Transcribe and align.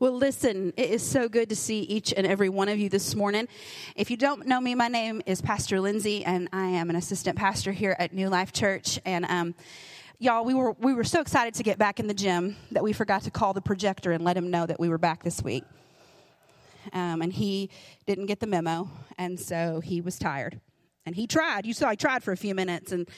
Well, 0.00 0.12
listen, 0.12 0.72
it 0.78 0.88
is 0.88 1.02
so 1.02 1.28
good 1.28 1.50
to 1.50 1.56
see 1.56 1.80
each 1.80 2.14
and 2.16 2.26
every 2.26 2.48
one 2.48 2.70
of 2.70 2.78
you 2.78 2.88
this 2.88 3.14
morning. 3.14 3.48
If 3.94 4.10
you 4.10 4.16
don't 4.16 4.46
know 4.46 4.58
me, 4.58 4.74
my 4.74 4.88
name 4.88 5.20
is 5.26 5.42
Pastor 5.42 5.78
Lindsay, 5.78 6.24
and 6.24 6.48
I 6.54 6.68
am 6.68 6.88
an 6.88 6.96
assistant 6.96 7.36
pastor 7.36 7.70
here 7.70 7.94
at 7.98 8.14
New 8.14 8.30
Life 8.30 8.50
Church. 8.50 8.98
And 9.04 9.26
um, 9.26 9.54
y'all, 10.18 10.42
we 10.46 10.54
were 10.54 10.72
we 10.72 10.94
were 10.94 11.04
so 11.04 11.20
excited 11.20 11.52
to 11.52 11.62
get 11.62 11.76
back 11.76 12.00
in 12.00 12.06
the 12.06 12.14
gym 12.14 12.56
that 12.70 12.82
we 12.82 12.94
forgot 12.94 13.24
to 13.24 13.30
call 13.30 13.52
the 13.52 13.60
projector 13.60 14.12
and 14.12 14.24
let 14.24 14.38
him 14.38 14.50
know 14.50 14.64
that 14.64 14.80
we 14.80 14.88
were 14.88 14.96
back 14.96 15.22
this 15.22 15.42
week. 15.42 15.64
Um, 16.94 17.20
and 17.20 17.30
he 17.30 17.68
didn't 18.06 18.24
get 18.24 18.40
the 18.40 18.46
memo, 18.46 18.88
and 19.18 19.38
so 19.38 19.80
he 19.80 20.00
was 20.00 20.18
tired. 20.18 20.62
And 21.06 21.14
he 21.14 21.26
tried. 21.26 21.66
You 21.66 21.72
saw 21.72 21.90
he 21.90 21.96
tried 21.96 22.22
for 22.22 22.32
a 22.32 22.36
few 22.36 22.54
minutes, 22.54 22.92
and 22.92 23.08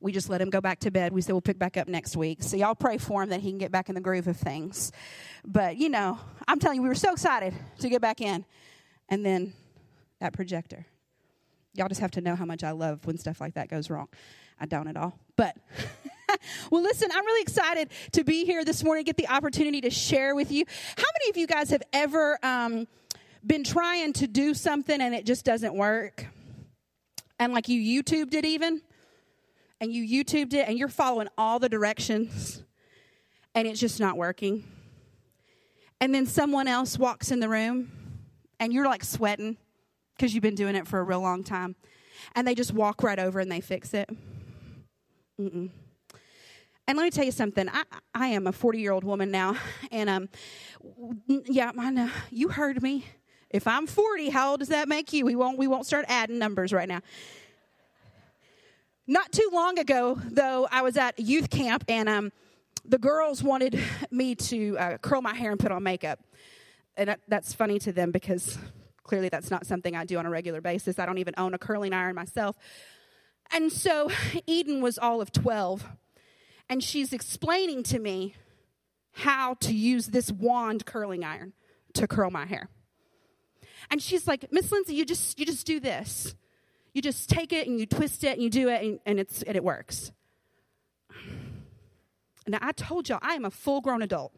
we 0.00 0.12
just 0.12 0.28
let 0.28 0.40
him 0.40 0.50
go 0.50 0.60
back 0.60 0.80
to 0.80 0.90
bed. 0.90 1.12
We 1.12 1.20
said 1.20 1.32
we'll 1.32 1.40
pick 1.40 1.58
back 1.58 1.76
up 1.76 1.88
next 1.88 2.16
week. 2.16 2.42
So 2.42 2.56
y'all 2.56 2.74
pray 2.74 2.98
for 2.98 3.22
him 3.22 3.30
that 3.30 3.40
he 3.40 3.50
can 3.50 3.58
get 3.58 3.72
back 3.72 3.88
in 3.88 3.94
the 3.94 4.00
groove 4.00 4.28
of 4.28 4.36
things. 4.36 4.92
But 5.44 5.76
you 5.76 5.88
know, 5.88 6.18
I'm 6.46 6.60
telling 6.60 6.76
you, 6.76 6.82
we 6.82 6.88
were 6.88 6.94
so 6.94 7.12
excited 7.12 7.54
to 7.80 7.88
get 7.88 8.00
back 8.00 8.20
in. 8.20 8.44
And 9.08 9.24
then 9.24 9.52
that 10.20 10.32
projector. 10.32 10.86
Y'all 11.74 11.88
just 11.88 12.00
have 12.00 12.12
to 12.12 12.20
know 12.20 12.36
how 12.36 12.44
much 12.44 12.62
I 12.62 12.70
love 12.70 13.04
when 13.04 13.18
stuff 13.18 13.40
like 13.40 13.54
that 13.54 13.68
goes 13.68 13.90
wrong. 13.90 14.08
I 14.60 14.66
don't 14.66 14.86
at 14.86 14.96
all. 14.96 15.18
But 15.36 15.56
well, 16.70 16.82
listen, 16.82 17.10
I'm 17.12 17.24
really 17.26 17.42
excited 17.42 17.90
to 18.12 18.24
be 18.24 18.44
here 18.44 18.64
this 18.64 18.84
morning, 18.84 19.04
get 19.04 19.16
the 19.16 19.28
opportunity 19.28 19.80
to 19.82 19.90
share 19.90 20.34
with 20.34 20.52
you. 20.52 20.64
How 20.96 21.04
many 21.18 21.30
of 21.30 21.36
you 21.36 21.46
guys 21.46 21.70
have 21.70 21.82
ever 21.92 22.38
um, 22.44 22.86
been 23.44 23.64
trying 23.64 24.12
to 24.14 24.26
do 24.26 24.54
something 24.54 25.00
and 25.00 25.14
it 25.14 25.26
just 25.26 25.44
doesn't 25.44 25.74
work? 25.74 26.26
And 27.44 27.52
like 27.52 27.68
you 27.68 28.02
YouTubed 28.02 28.34
it 28.34 28.44
even? 28.44 28.80
and 29.84 29.92
you 29.92 30.24
YouTubed 30.24 30.54
it 30.54 30.66
and 30.66 30.78
you're 30.78 30.88
following 30.88 31.28
all 31.36 31.58
the 31.58 31.68
directions 31.68 32.62
and 33.54 33.68
it's 33.68 33.78
just 33.78 34.00
not 34.00 34.16
working. 34.16 34.64
And 36.00 36.14
then 36.14 36.24
someone 36.26 36.68
else 36.68 36.98
walks 36.98 37.30
in 37.30 37.40
the 37.40 37.50
room 37.50 37.92
and 38.58 38.72
you're 38.72 38.86
like 38.86 39.04
sweating 39.04 39.58
because 40.16 40.32
you've 40.32 40.42
been 40.42 40.54
doing 40.54 40.74
it 40.74 40.86
for 40.86 40.98
a 40.98 41.02
real 41.02 41.20
long 41.20 41.44
time. 41.44 41.76
And 42.34 42.46
they 42.46 42.54
just 42.54 42.72
walk 42.72 43.02
right 43.02 43.18
over 43.18 43.40
and 43.40 43.52
they 43.52 43.60
fix 43.60 43.92
it. 43.92 44.08
Mm-mm. 45.38 45.68
And 46.86 46.98
let 46.98 47.04
me 47.04 47.10
tell 47.10 47.24
you 47.24 47.32
something. 47.32 47.68
I, 47.68 47.82
I 48.14 48.28
am 48.28 48.46
a 48.46 48.52
40 48.52 48.80
year 48.80 48.92
old 48.92 49.04
woman 49.04 49.30
now. 49.30 49.56
And 49.90 50.08
um, 50.08 50.28
yeah, 51.26 51.72
I 51.78 51.90
know. 51.90 52.10
You 52.30 52.48
heard 52.48 52.82
me. 52.82 53.04
If 53.50 53.68
I'm 53.68 53.86
40, 53.86 54.30
how 54.30 54.52
old 54.52 54.60
does 54.60 54.70
that 54.70 54.88
make 54.88 55.12
you? 55.12 55.24
We 55.24 55.36
won't, 55.36 55.58
we 55.58 55.68
won't 55.68 55.86
start 55.86 56.06
adding 56.08 56.38
numbers 56.38 56.72
right 56.72 56.88
now. 56.88 57.02
Not 59.06 59.32
too 59.32 59.50
long 59.52 59.78
ago, 59.78 60.18
though, 60.24 60.66
I 60.70 60.82
was 60.82 60.96
at 60.96 61.18
youth 61.18 61.50
camp 61.50 61.84
and 61.88 62.08
um, 62.08 62.32
the 62.84 62.98
girls 62.98 63.42
wanted 63.42 63.78
me 64.10 64.34
to 64.34 64.78
uh, 64.78 64.98
curl 64.98 65.20
my 65.20 65.34
hair 65.34 65.50
and 65.50 65.60
put 65.60 65.72
on 65.72 65.82
makeup. 65.82 66.20
And 66.96 67.16
that's 67.28 67.52
funny 67.52 67.78
to 67.80 67.92
them 67.92 68.12
because 68.12 68.56
clearly 69.02 69.28
that's 69.28 69.50
not 69.50 69.66
something 69.66 69.94
I 69.94 70.04
do 70.04 70.16
on 70.18 70.26
a 70.26 70.30
regular 70.30 70.60
basis. 70.60 70.98
I 70.98 71.06
don't 71.06 71.18
even 71.18 71.34
own 71.36 71.52
a 71.54 71.58
curling 71.58 71.92
iron 71.92 72.14
myself. 72.14 72.56
And 73.52 73.70
so 73.70 74.10
Eden 74.46 74.80
was 74.80 74.98
all 74.98 75.20
of 75.20 75.32
12, 75.32 75.84
and 76.68 76.82
she's 76.82 77.12
explaining 77.12 77.82
to 77.84 77.98
me 77.98 78.34
how 79.12 79.54
to 79.54 79.74
use 79.74 80.06
this 80.08 80.32
wand 80.32 80.86
curling 80.86 81.24
iron 81.24 81.52
to 81.94 82.08
curl 82.08 82.30
my 82.30 82.46
hair. 82.46 82.68
And 83.90 84.02
she's 84.02 84.26
like, 84.26 84.50
Miss 84.50 84.72
Lindsay, 84.72 84.94
you 84.94 85.04
just 85.04 85.38
you 85.38 85.44
just 85.44 85.66
do 85.66 85.78
this. 85.78 86.34
You 86.94 87.02
just 87.02 87.28
take 87.28 87.52
it 87.52 87.66
and 87.66 87.78
you 87.78 87.86
twist 87.86 88.24
it 88.24 88.32
and 88.32 88.42
you 88.42 88.48
do 88.48 88.68
it 88.68 88.82
and, 88.82 89.00
and, 89.04 89.20
it's, 89.20 89.42
and 89.42 89.56
it 89.56 89.64
works. 89.64 90.12
Now, 92.46 92.58
I 92.60 92.72
told 92.72 93.08
y'all 93.08 93.20
I 93.22 93.36
am 93.36 93.46
a 93.46 93.50
full 93.50 93.80
grown 93.80 94.02
adult. 94.02 94.34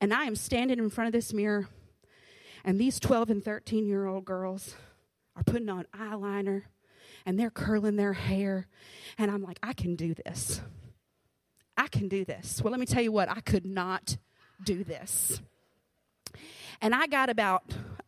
And 0.00 0.12
I 0.12 0.24
am 0.24 0.34
standing 0.34 0.80
in 0.80 0.90
front 0.90 1.06
of 1.06 1.12
this 1.12 1.32
mirror, 1.32 1.68
and 2.64 2.80
these 2.80 2.98
12 2.98 3.30
and 3.30 3.44
13 3.44 3.86
year 3.86 4.06
old 4.06 4.24
girls 4.24 4.74
are 5.36 5.44
putting 5.44 5.68
on 5.68 5.86
eyeliner 5.94 6.62
and 7.24 7.38
they're 7.38 7.50
curling 7.50 7.96
their 7.96 8.12
hair. 8.12 8.66
And 9.18 9.30
I'm 9.30 9.42
like, 9.42 9.58
I 9.62 9.72
can 9.72 9.96
do 9.96 10.14
this. 10.14 10.60
I 11.76 11.88
can 11.88 12.08
do 12.08 12.24
this. 12.24 12.62
Well, 12.62 12.70
let 12.70 12.80
me 12.80 12.86
tell 12.86 13.02
you 13.02 13.12
what, 13.12 13.30
I 13.30 13.40
could 13.40 13.66
not 13.66 14.16
do 14.64 14.82
this. 14.84 15.40
And 16.80 16.94
I 16.94 17.06
got 17.06 17.30
about, 17.30 17.64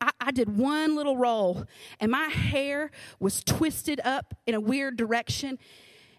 I, 0.09 0.29
I, 0.29 0.31
did 0.31 0.57
one 0.57 0.97
little 0.97 1.17
roll, 1.17 1.65
and 2.01 2.11
my 2.11 2.25
hair 2.25 2.91
was 3.21 3.43
twisted 3.45 4.01
up 4.05 4.35
in 4.47 4.55
a 4.55 4.61
weird 4.61 4.97
direction. 4.97 5.59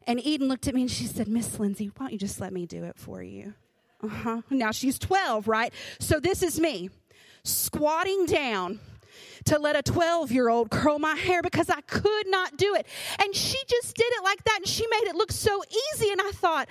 And 0.05 0.19
Eden 0.25 0.47
looked 0.47 0.67
at 0.67 0.73
me 0.73 0.81
and 0.81 0.91
she 0.91 1.05
said, 1.05 1.27
Miss 1.27 1.59
Lindsay, 1.59 1.91
why 1.97 2.05
don't 2.05 2.13
you 2.13 2.19
just 2.19 2.39
let 2.39 2.53
me 2.53 2.66
do 2.66 2.83
it 2.83 2.97
for 2.97 3.22
you? 3.22 3.53
Uh 4.01 4.07
huh. 4.07 4.41
Now 4.49 4.72
she's 4.72 4.97
12, 4.97 5.47
right? 5.47 5.73
So 5.99 6.19
this 6.19 6.41
is 6.41 6.59
me 6.59 6.89
squatting 7.44 8.25
down 8.25 8.79
to 9.45 9.59
let 9.59 9.75
a 9.75 9.81
12 9.81 10.31
year 10.31 10.49
old 10.49 10.69
curl 10.69 10.99
my 10.99 11.16
hair 11.16 11.41
because 11.41 11.69
I 11.69 11.81
could 11.81 12.28
not 12.28 12.57
do 12.57 12.75
it. 12.75 12.88
And 13.22 13.35
she 13.35 13.57
just 13.67 13.95
did 13.95 14.07
it 14.07 14.23
like 14.23 14.44
that 14.45 14.57
and 14.57 14.67
she 14.67 14.85
made 14.88 15.09
it 15.09 15.16
look 15.16 15.31
so 15.31 15.61
easy. 15.94 16.11
And 16.11 16.22
I 16.22 16.31
thought, 16.31 16.69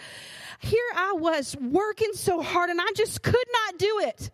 here 0.61 0.81
I 0.95 1.13
was 1.13 1.57
working 1.61 2.13
so 2.15 2.43
hard 2.43 2.71
and 2.71 2.81
I 2.81 2.89
just 2.95 3.23
could 3.23 3.35
not 3.35 3.79
do 3.79 4.01
it. 4.05 4.31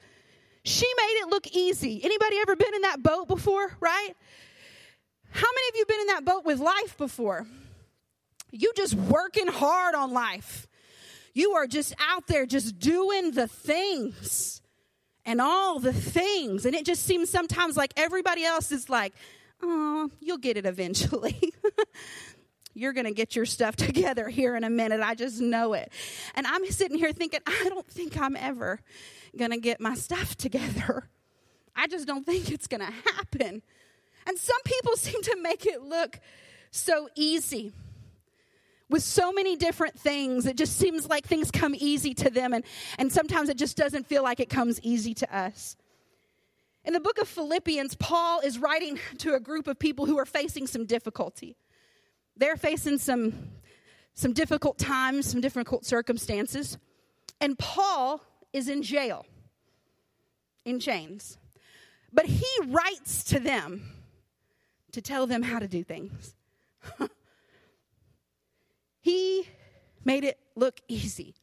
She 0.65 0.87
made 0.97 1.21
it 1.23 1.29
look 1.29 1.47
easy. 1.49 2.01
Anybody 2.03 2.39
ever 2.41 2.57
been 2.57 2.75
in 2.75 2.83
that 2.83 3.03
boat 3.03 3.29
before, 3.29 3.77
right? 3.81 4.13
How 5.31 5.47
many 5.55 5.69
of 5.69 5.77
you 5.77 5.85
been 5.87 6.01
in 6.01 6.07
that 6.09 6.25
boat 6.25 6.45
with 6.45 6.59
life 6.59 6.97
before? 6.97 7.47
You 8.51 8.73
just 8.75 8.95
working 8.95 9.47
hard 9.47 9.95
on 9.95 10.13
life. 10.13 10.67
You 11.35 11.53
are 11.53 11.67
just 11.67 11.95
out 11.99 12.29
there 12.29 12.47
just 12.47 12.79
doing 12.79 13.33
the 13.33 13.49
things 13.49 14.63
and 15.27 15.41
all 15.41 15.81
the 15.81 15.93
things. 15.93 16.65
And 16.65 16.75
it 16.75 16.87
just 16.87 17.05
seems 17.05 17.29
sometimes 17.29 17.77
like 17.77 17.93
everybody 17.97 18.45
else 18.45 18.73
is 18.73 18.89
like, 18.89 19.13
oh, 19.63 20.11
you'll 20.21 20.39
get 20.39 20.57
it 20.57 20.65
eventually. 20.65 21.53
You're 22.75 22.93
going 22.93 23.07
to 23.07 23.13
get 23.13 23.35
your 23.37 23.47
stuff 23.47 23.77
together 23.77 24.29
here 24.29 24.57
in 24.57 24.65
a 24.65 24.71
minute. 24.71 25.01
I 25.01 25.15
just 25.15 25.41
know 25.41 25.73
it. 25.73 25.91
And 26.35 26.47
I'm 26.47 26.67
sitting 26.67 26.99
here 26.99 27.13
thinking, 27.13 27.41
I 27.47 27.69
don't 27.69 27.87
think 27.87 28.19
I'm 28.19 28.37
ever 28.37 28.81
going 29.37 29.53
to 29.53 29.59
get 29.59 29.81
my 29.81 29.95
stuff 29.95 30.37
together. 30.37 31.09
I 31.75 31.87
just 31.87 32.07
don't 32.07 32.25
think 32.27 32.51
it's 32.51 32.67
going 32.67 32.81
to 32.81 32.93
happen. 33.13 33.63
And 34.27 34.39
some 34.39 34.61
people 34.65 34.97
seem 34.97 35.23
to 35.23 35.37
make 35.41 35.67
it 35.67 35.83
look 35.83 36.21
so 36.71 37.09
easy 37.15 37.73
with 38.91 39.03
so 39.03 39.33
many 39.33 39.57
different 39.57 39.99
things. 39.99 40.47
It 40.47 40.57
just 40.57 40.77
seems 40.77 41.09
like 41.09 41.27
things 41.27 41.51
come 41.51 41.75
easy 41.77 42.15
to 42.15 42.31
them, 42.31 42.53
and, 42.53 42.65
and 42.99 43.11
sometimes 43.11 43.49
it 43.49 43.57
just 43.57 43.77
doesn't 43.77 44.07
feel 44.07 44.23
like 44.23 44.41
it 44.41 44.51
comes 44.51 44.81
easy 44.83 45.15
to 45.15 45.37
us. 45.37 45.77
In 46.85 46.93
the 46.93 47.01
book 47.01 47.19
of 47.19 47.27
Philippians, 47.27 47.97
Paul 47.97 48.41
is 48.41 48.59
writing 48.59 48.99
to 49.19 49.35
a 49.35 49.41
group 49.41 49.69
of 49.69 49.79
people 49.79 50.05
who 50.05 50.19
are 50.19 50.27
facing 50.27 50.67
some 50.67 50.85
difficulty. 50.85 51.57
They're 52.37 52.57
facing 52.57 52.99
some, 52.99 53.51
some 54.15 54.33
difficult 54.33 54.79
times, 54.79 55.27
some 55.27 55.41
difficult 55.41 55.85
circumstances. 55.85 56.79
And 57.41 57.59
Paul 57.59 58.21
is 58.53 58.69
in 58.69 58.83
jail, 58.83 59.27
in 60.65 60.81
chains. 60.81 61.39
But 62.13 62.27
he 62.27 62.47
writes 62.67 63.25
to 63.25 63.41
them 63.41 63.93
to 64.93 65.03
tell 65.03 65.27
them 65.27 65.43
how 65.43 65.59
to 65.59 65.67
do 65.67 65.83
things. 65.83 66.35
he 69.01 69.49
made 70.05 70.25
it 70.25 70.39
look 70.55 70.81
easy. 70.89 71.35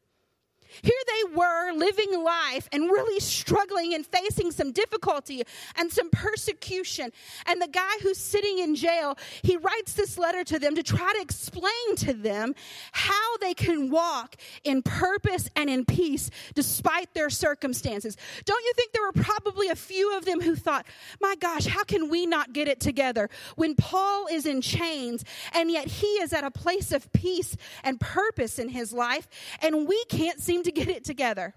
Here 0.81 0.93
they 1.07 1.35
were 1.35 1.71
living 1.73 2.23
life 2.23 2.67
and 2.71 2.83
really 2.83 3.19
struggling 3.19 3.93
and 3.93 4.05
facing 4.05 4.51
some 4.51 4.71
difficulty 4.71 5.43
and 5.75 5.91
some 5.91 6.09
persecution. 6.09 7.11
And 7.45 7.61
the 7.61 7.67
guy 7.67 7.91
who's 8.01 8.17
sitting 8.17 8.59
in 8.59 8.75
jail, 8.75 9.17
he 9.43 9.57
writes 9.57 9.93
this 9.93 10.17
letter 10.17 10.43
to 10.45 10.59
them 10.59 10.75
to 10.75 10.83
try 10.83 11.13
to 11.13 11.21
explain 11.21 11.95
to 11.97 12.13
them 12.13 12.55
how 12.91 13.37
they 13.37 13.53
can 13.53 13.89
walk 13.89 14.35
in 14.63 14.81
purpose 14.81 15.49
and 15.55 15.69
in 15.69 15.85
peace 15.85 16.29
despite 16.53 17.13
their 17.13 17.29
circumstances. 17.29 18.17
Don't 18.45 18.63
you 18.63 18.73
think 18.75 18.91
there 18.93 19.03
were 19.03 19.11
probably 19.11 19.67
a 19.69 19.75
few 19.75 20.15
of 20.17 20.25
them 20.25 20.41
who 20.41 20.55
thought, 20.55 20.85
my 21.19 21.35
gosh, 21.39 21.65
how 21.65 21.83
can 21.83 22.09
we 22.09 22.25
not 22.25 22.53
get 22.53 22.67
it 22.67 22.79
together 22.79 23.29
when 23.55 23.75
Paul 23.75 24.27
is 24.27 24.45
in 24.45 24.61
chains 24.61 25.23
and 25.53 25.69
yet 25.69 25.87
he 25.87 26.07
is 26.07 26.33
at 26.33 26.43
a 26.43 26.51
place 26.51 26.91
of 26.91 27.11
peace 27.11 27.55
and 27.83 27.99
purpose 27.99 28.59
in 28.59 28.69
his 28.69 28.93
life 28.93 29.27
and 29.61 29.87
we 29.87 30.03
can't 30.05 30.39
seem 30.39 30.60
to 30.63 30.71
get 30.71 30.87
it 30.87 31.03
together. 31.03 31.53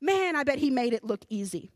Man, 0.00 0.36
I 0.36 0.44
bet 0.44 0.58
he 0.58 0.70
made 0.70 0.92
it 0.92 1.04
look 1.04 1.24
easy. 1.28 1.70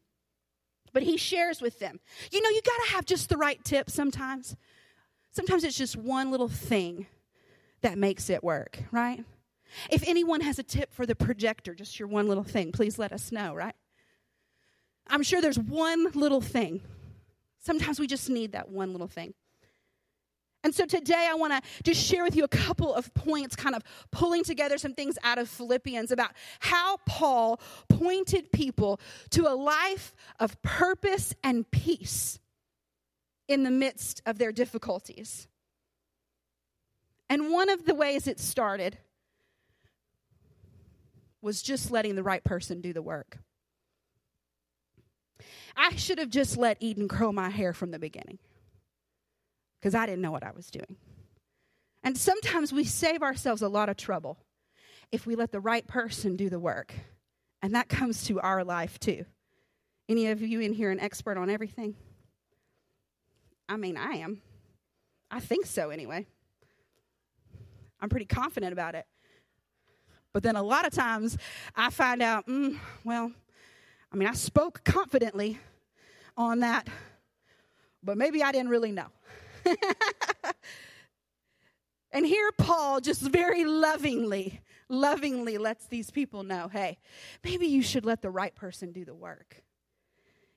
But 0.92 1.02
he 1.02 1.16
shares 1.16 1.60
with 1.60 1.78
them. 1.78 2.00
You 2.30 2.42
know, 2.42 2.50
you 2.50 2.60
got 2.62 2.84
to 2.84 2.90
have 2.92 3.06
just 3.06 3.28
the 3.28 3.36
right 3.36 3.62
tip 3.64 3.90
sometimes. 3.90 4.56
Sometimes 5.32 5.64
it's 5.64 5.78
just 5.78 5.96
one 5.96 6.30
little 6.30 6.48
thing 6.48 7.06
that 7.80 7.96
makes 7.98 8.28
it 8.28 8.44
work, 8.44 8.78
right? 8.90 9.24
If 9.90 10.06
anyone 10.06 10.42
has 10.42 10.58
a 10.58 10.62
tip 10.62 10.92
for 10.92 11.06
the 11.06 11.14
projector, 11.14 11.74
just 11.74 11.98
your 11.98 12.08
one 12.08 12.28
little 12.28 12.44
thing, 12.44 12.72
please 12.72 12.98
let 12.98 13.12
us 13.12 13.32
know, 13.32 13.54
right? 13.54 13.74
I'm 15.06 15.22
sure 15.22 15.40
there's 15.40 15.58
one 15.58 16.10
little 16.12 16.42
thing. 16.42 16.82
Sometimes 17.58 17.98
we 17.98 18.06
just 18.06 18.28
need 18.28 18.52
that 18.52 18.68
one 18.68 18.92
little 18.92 19.08
thing. 19.08 19.34
And 20.64 20.74
so 20.74 20.86
today 20.86 21.28
I 21.28 21.34
want 21.34 21.52
to 21.52 21.82
just 21.82 22.00
share 22.00 22.22
with 22.22 22.36
you 22.36 22.44
a 22.44 22.48
couple 22.48 22.94
of 22.94 23.12
points, 23.14 23.56
kind 23.56 23.74
of 23.74 23.82
pulling 24.12 24.44
together 24.44 24.78
some 24.78 24.94
things 24.94 25.18
out 25.24 25.38
of 25.38 25.48
Philippians 25.48 26.12
about 26.12 26.30
how 26.60 26.98
Paul 27.06 27.60
pointed 27.88 28.52
people 28.52 29.00
to 29.30 29.48
a 29.48 29.54
life 29.54 30.14
of 30.38 30.60
purpose 30.62 31.34
and 31.42 31.68
peace 31.70 32.38
in 33.48 33.64
the 33.64 33.70
midst 33.70 34.22
of 34.24 34.38
their 34.38 34.52
difficulties. 34.52 35.48
And 37.28 37.50
one 37.50 37.68
of 37.68 37.84
the 37.84 37.94
ways 37.94 38.28
it 38.28 38.38
started 38.38 38.98
was 41.40 41.60
just 41.60 41.90
letting 41.90 42.14
the 42.14 42.22
right 42.22 42.44
person 42.44 42.80
do 42.80 42.92
the 42.92 43.02
work. 43.02 43.38
I 45.76 45.96
should 45.96 46.18
have 46.18 46.30
just 46.30 46.56
let 46.56 46.76
Eden 46.80 47.08
curl 47.08 47.32
my 47.32 47.48
hair 47.48 47.72
from 47.72 47.90
the 47.90 47.98
beginning 47.98 48.38
because 49.82 49.96
I 49.96 50.06
didn't 50.06 50.22
know 50.22 50.30
what 50.30 50.44
I 50.44 50.52
was 50.52 50.70
doing. 50.70 50.96
And 52.04 52.16
sometimes 52.16 52.72
we 52.72 52.84
save 52.84 53.22
ourselves 53.22 53.62
a 53.62 53.68
lot 53.68 53.88
of 53.88 53.96
trouble 53.96 54.38
if 55.10 55.26
we 55.26 55.34
let 55.34 55.50
the 55.50 55.60
right 55.60 55.86
person 55.86 56.36
do 56.36 56.48
the 56.48 56.60
work. 56.60 56.94
And 57.60 57.74
that 57.74 57.88
comes 57.88 58.24
to 58.26 58.40
our 58.40 58.62
life 58.62 59.00
too. 59.00 59.24
Any 60.08 60.28
of 60.28 60.40
you 60.40 60.60
in 60.60 60.72
here 60.72 60.90
an 60.90 61.00
expert 61.00 61.36
on 61.36 61.50
everything? 61.50 61.96
I 63.68 63.76
mean, 63.76 63.96
I 63.96 64.14
am. 64.14 64.40
I 65.30 65.40
think 65.40 65.66
so 65.66 65.90
anyway. 65.90 66.26
I'm 68.00 68.08
pretty 68.08 68.26
confident 68.26 68.72
about 68.72 68.94
it. 68.94 69.06
But 70.32 70.42
then 70.42 70.56
a 70.56 70.62
lot 70.62 70.86
of 70.86 70.92
times 70.92 71.36
I 71.74 71.90
find 71.90 72.22
out, 72.22 72.46
mm, 72.46 72.78
well, 73.04 73.32
I 74.12 74.16
mean, 74.16 74.28
I 74.28 74.34
spoke 74.34 74.84
confidently 74.84 75.58
on 76.36 76.60
that, 76.60 76.88
but 78.02 78.16
maybe 78.16 78.42
I 78.42 78.52
didn't 78.52 78.70
really 78.70 78.92
know. 78.92 79.08
and 82.12 82.26
here 82.26 82.50
Paul 82.52 83.00
just 83.00 83.22
very 83.22 83.64
lovingly, 83.64 84.60
lovingly 84.88 85.58
lets 85.58 85.86
these 85.86 86.10
people 86.10 86.42
know 86.42 86.68
hey, 86.68 86.98
maybe 87.44 87.66
you 87.66 87.82
should 87.82 88.04
let 88.04 88.22
the 88.22 88.30
right 88.30 88.54
person 88.54 88.92
do 88.92 89.04
the 89.04 89.14
work. 89.14 89.62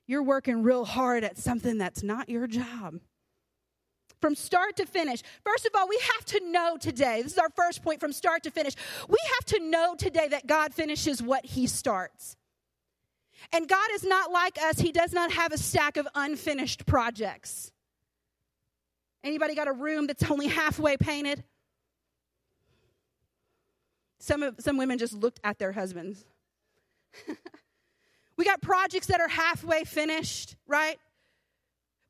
You're 0.06 0.22
working 0.22 0.62
real 0.62 0.84
hard 0.84 1.24
at 1.24 1.36
something 1.36 1.78
that's 1.78 2.02
not 2.02 2.28
your 2.28 2.46
job. 2.46 3.00
From 4.20 4.34
start 4.34 4.76
to 4.76 4.86
finish. 4.86 5.22
First 5.44 5.66
of 5.66 5.72
all, 5.74 5.88
we 5.88 5.98
have 6.14 6.24
to 6.26 6.50
know 6.50 6.76
today. 6.78 7.22
This 7.22 7.32
is 7.32 7.38
our 7.38 7.50
first 7.50 7.82
point 7.82 8.00
from 8.00 8.12
start 8.12 8.44
to 8.44 8.50
finish. 8.50 8.74
We 9.08 9.18
have 9.34 9.44
to 9.46 9.68
know 9.68 9.94
today 9.94 10.28
that 10.28 10.46
God 10.46 10.72
finishes 10.72 11.22
what 11.22 11.44
he 11.44 11.66
starts. 11.66 12.36
And 13.52 13.68
God 13.68 13.88
is 13.94 14.04
not 14.04 14.32
like 14.32 14.58
us. 14.60 14.78
He 14.78 14.92
does 14.92 15.12
not 15.12 15.32
have 15.32 15.52
a 15.52 15.58
stack 15.58 15.96
of 15.96 16.08
unfinished 16.14 16.86
projects. 16.86 17.72
Anybody 19.26 19.56
got 19.56 19.66
a 19.66 19.72
room 19.72 20.06
that's 20.06 20.22
only 20.30 20.46
halfway 20.46 20.96
painted? 20.96 21.42
Some, 24.20 24.44
of, 24.44 24.54
some 24.60 24.76
women 24.76 24.98
just 24.98 25.14
looked 25.14 25.40
at 25.42 25.58
their 25.58 25.72
husbands. 25.72 26.24
we 28.36 28.44
got 28.44 28.62
projects 28.62 29.08
that 29.08 29.20
are 29.20 29.26
halfway 29.26 29.82
finished, 29.82 30.54
right? 30.68 30.96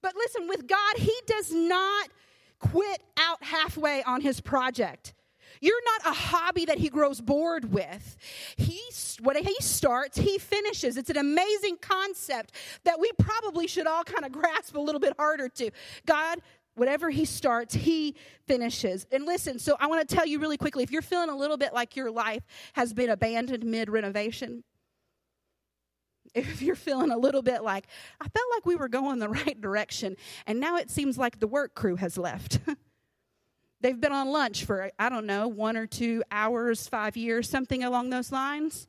But 0.02 0.14
listen, 0.14 0.46
with 0.46 0.66
God, 0.66 0.96
He 0.96 1.14
does 1.26 1.50
not 1.50 2.08
quit 2.58 3.00
out 3.16 3.42
halfway 3.42 4.02
on 4.02 4.20
His 4.20 4.42
project. 4.42 5.14
You're 5.60 5.82
not 5.84 6.12
a 6.12 6.14
hobby 6.14 6.66
that 6.66 6.78
he 6.78 6.88
grows 6.88 7.20
bored 7.20 7.72
with. 7.72 8.16
He, 8.56 8.80
what 9.20 9.36
he 9.36 9.56
starts, 9.60 10.18
he 10.18 10.38
finishes. 10.38 10.96
It's 10.96 11.10
an 11.10 11.16
amazing 11.16 11.78
concept 11.80 12.52
that 12.84 13.00
we 13.00 13.10
probably 13.18 13.66
should 13.66 13.86
all 13.86 14.04
kind 14.04 14.24
of 14.24 14.32
grasp 14.32 14.76
a 14.76 14.80
little 14.80 15.00
bit 15.00 15.14
harder 15.18 15.48
to. 15.48 15.70
God 16.04 16.40
whatever 16.76 17.11
he 17.11 17.25
starts, 17.25 17.75
he 17.75 18.14
finishes. 18.46 19.06
And 19.11 19.25
listen, 19.25 19.58
so 19.58 19.76
I 19.81 19.88
want 19.88 20.06
to 20.08 20.14
tell 20.14 20.26
you 20.26 20.38
really 20.38 20.56
quickly 20.56 20.84
if 20.84 20.93
you're 20.93 21.02
feeling 21.02 21.31
a 21.31 21.37
little 21.37 21.56
bit 21.56 21.73
like 21.73 21.96
your 21.96 22.11
life 22.11 22.44
has 22.75 22.93
been 22.93 23.11
abandoned 23.11 23.64
mid 23.64 23.90
renovation, 23.90 24.62
if 26.34 26.61
you're 26.61 26.76
feeling 26.76 27.11
a 27.11 27.17
little 27.17 27.43
bit 27.43 27.62
like, 27.62 27.87
I 28.20 28.28
felt 28.28 28.46
like 28.55 28.67
we 28.67 28.76
were 28.76 28.88
going 28.88 29.19
the 29.19 29.28
right 29.46 29.61
direction, 29.61 30.17
and 30.46 30.61
now 30.61 30.76
it 30.76 30.90
seems 30.90 31.19
like 31.19 31.40
the 31.40 31.49
work 31.49 31.75
crew 31.75 31.96
has 31.96 32.17
left. 32.17 32.61
They've 33.81 34.00
been 34.00 34.12
on 34.12 34.28
lunch 34.28 34.64
for, 34.64 34.90
I 34.99 35.08
don't 35.08 35.26
know, 35.26 35.49
one 35.49 35.76
or 35.76 35.87
two 35.87 36.23
hours, 36.31 36.88
five 36.88 37.17
years, 37.17 37.49
something 37.49 37.84
along 37.84 38.11
those 38.11 38.32
lines. 38.32 38.87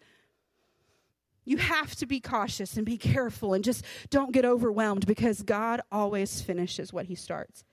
You 1.45 1.57
have 1.57 1.95
to 1.97 2.05
be 2.05 2.19
cautious 2.19 2.75
and 2.75 2.85
be 2.85 2.97
careful 2.97 3.53
and 3.53 3.63
just 3.63 3.85
don't 4.09 4.33
get 4.33 4.43
overwhelmed 4.43 5.05
because 5.05 5.43
God 5.43 5.81
always 5.91 6.41
finishes 6.41 6.91
what 6.91 7.05
He 7.05 7.15
starts. 7.15 7.63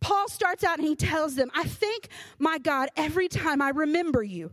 Paul 0.00 0.28
starts 0.28 0.64
out 0.64 0.78
and 0.78 0.86
he 0.86 0.96
tells 0.96 1.34
them, 1.34 1.50
I 1.54 1.64
thank 1.64 2.08
my 2.38 2.58
God 2.58 2.88
every 2.96 3.28
time 3.28 3.60
I 3.60 3.70
remember 3.70 4.22
you. 4.22 4.52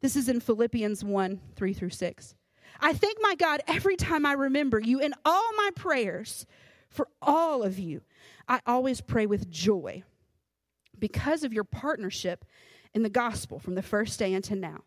This 0.00 0.16
is 0.16 0.28
in 0.28 0.40
Philippians 0.40 1.04
1 1.04 1.40
3 1.54 1.72
through 1.72 1.90
6. 1.90 2.34
I 2.80 2.92
thank 2.92 3.18
my 3.20 3.34
God 3.36 3.60
every 3.68 3.96
time 3.96 4.26
I 4.26 4.32
remember 4.32 4.80
you 4.80 4.98
in 5.00 5.14
all 5.24 5.52
my 5.56 5.70
prayers 5.76 6.46
for 6.88 7.08
all 7.20 7.62
of 7.62 7.78
you. 7.78 8.00
I 8.48 8.60
always 8.66 9.00
pray 9.00 9.26
with 9.26 9.50
joy 9.50 10.02
because 10.98 11.44
of 11.44 11.52
your 11.52 11.64
partnership 11.64 12.44
in 12.94 13.02
the 13.02 13.10
gospel 13.10 13.58
from 13.58 13.74
the 13.74 13.82
first 13.82 14.18
day 14.18 14.34
until 14.34 14.58
now. 14.58 14.80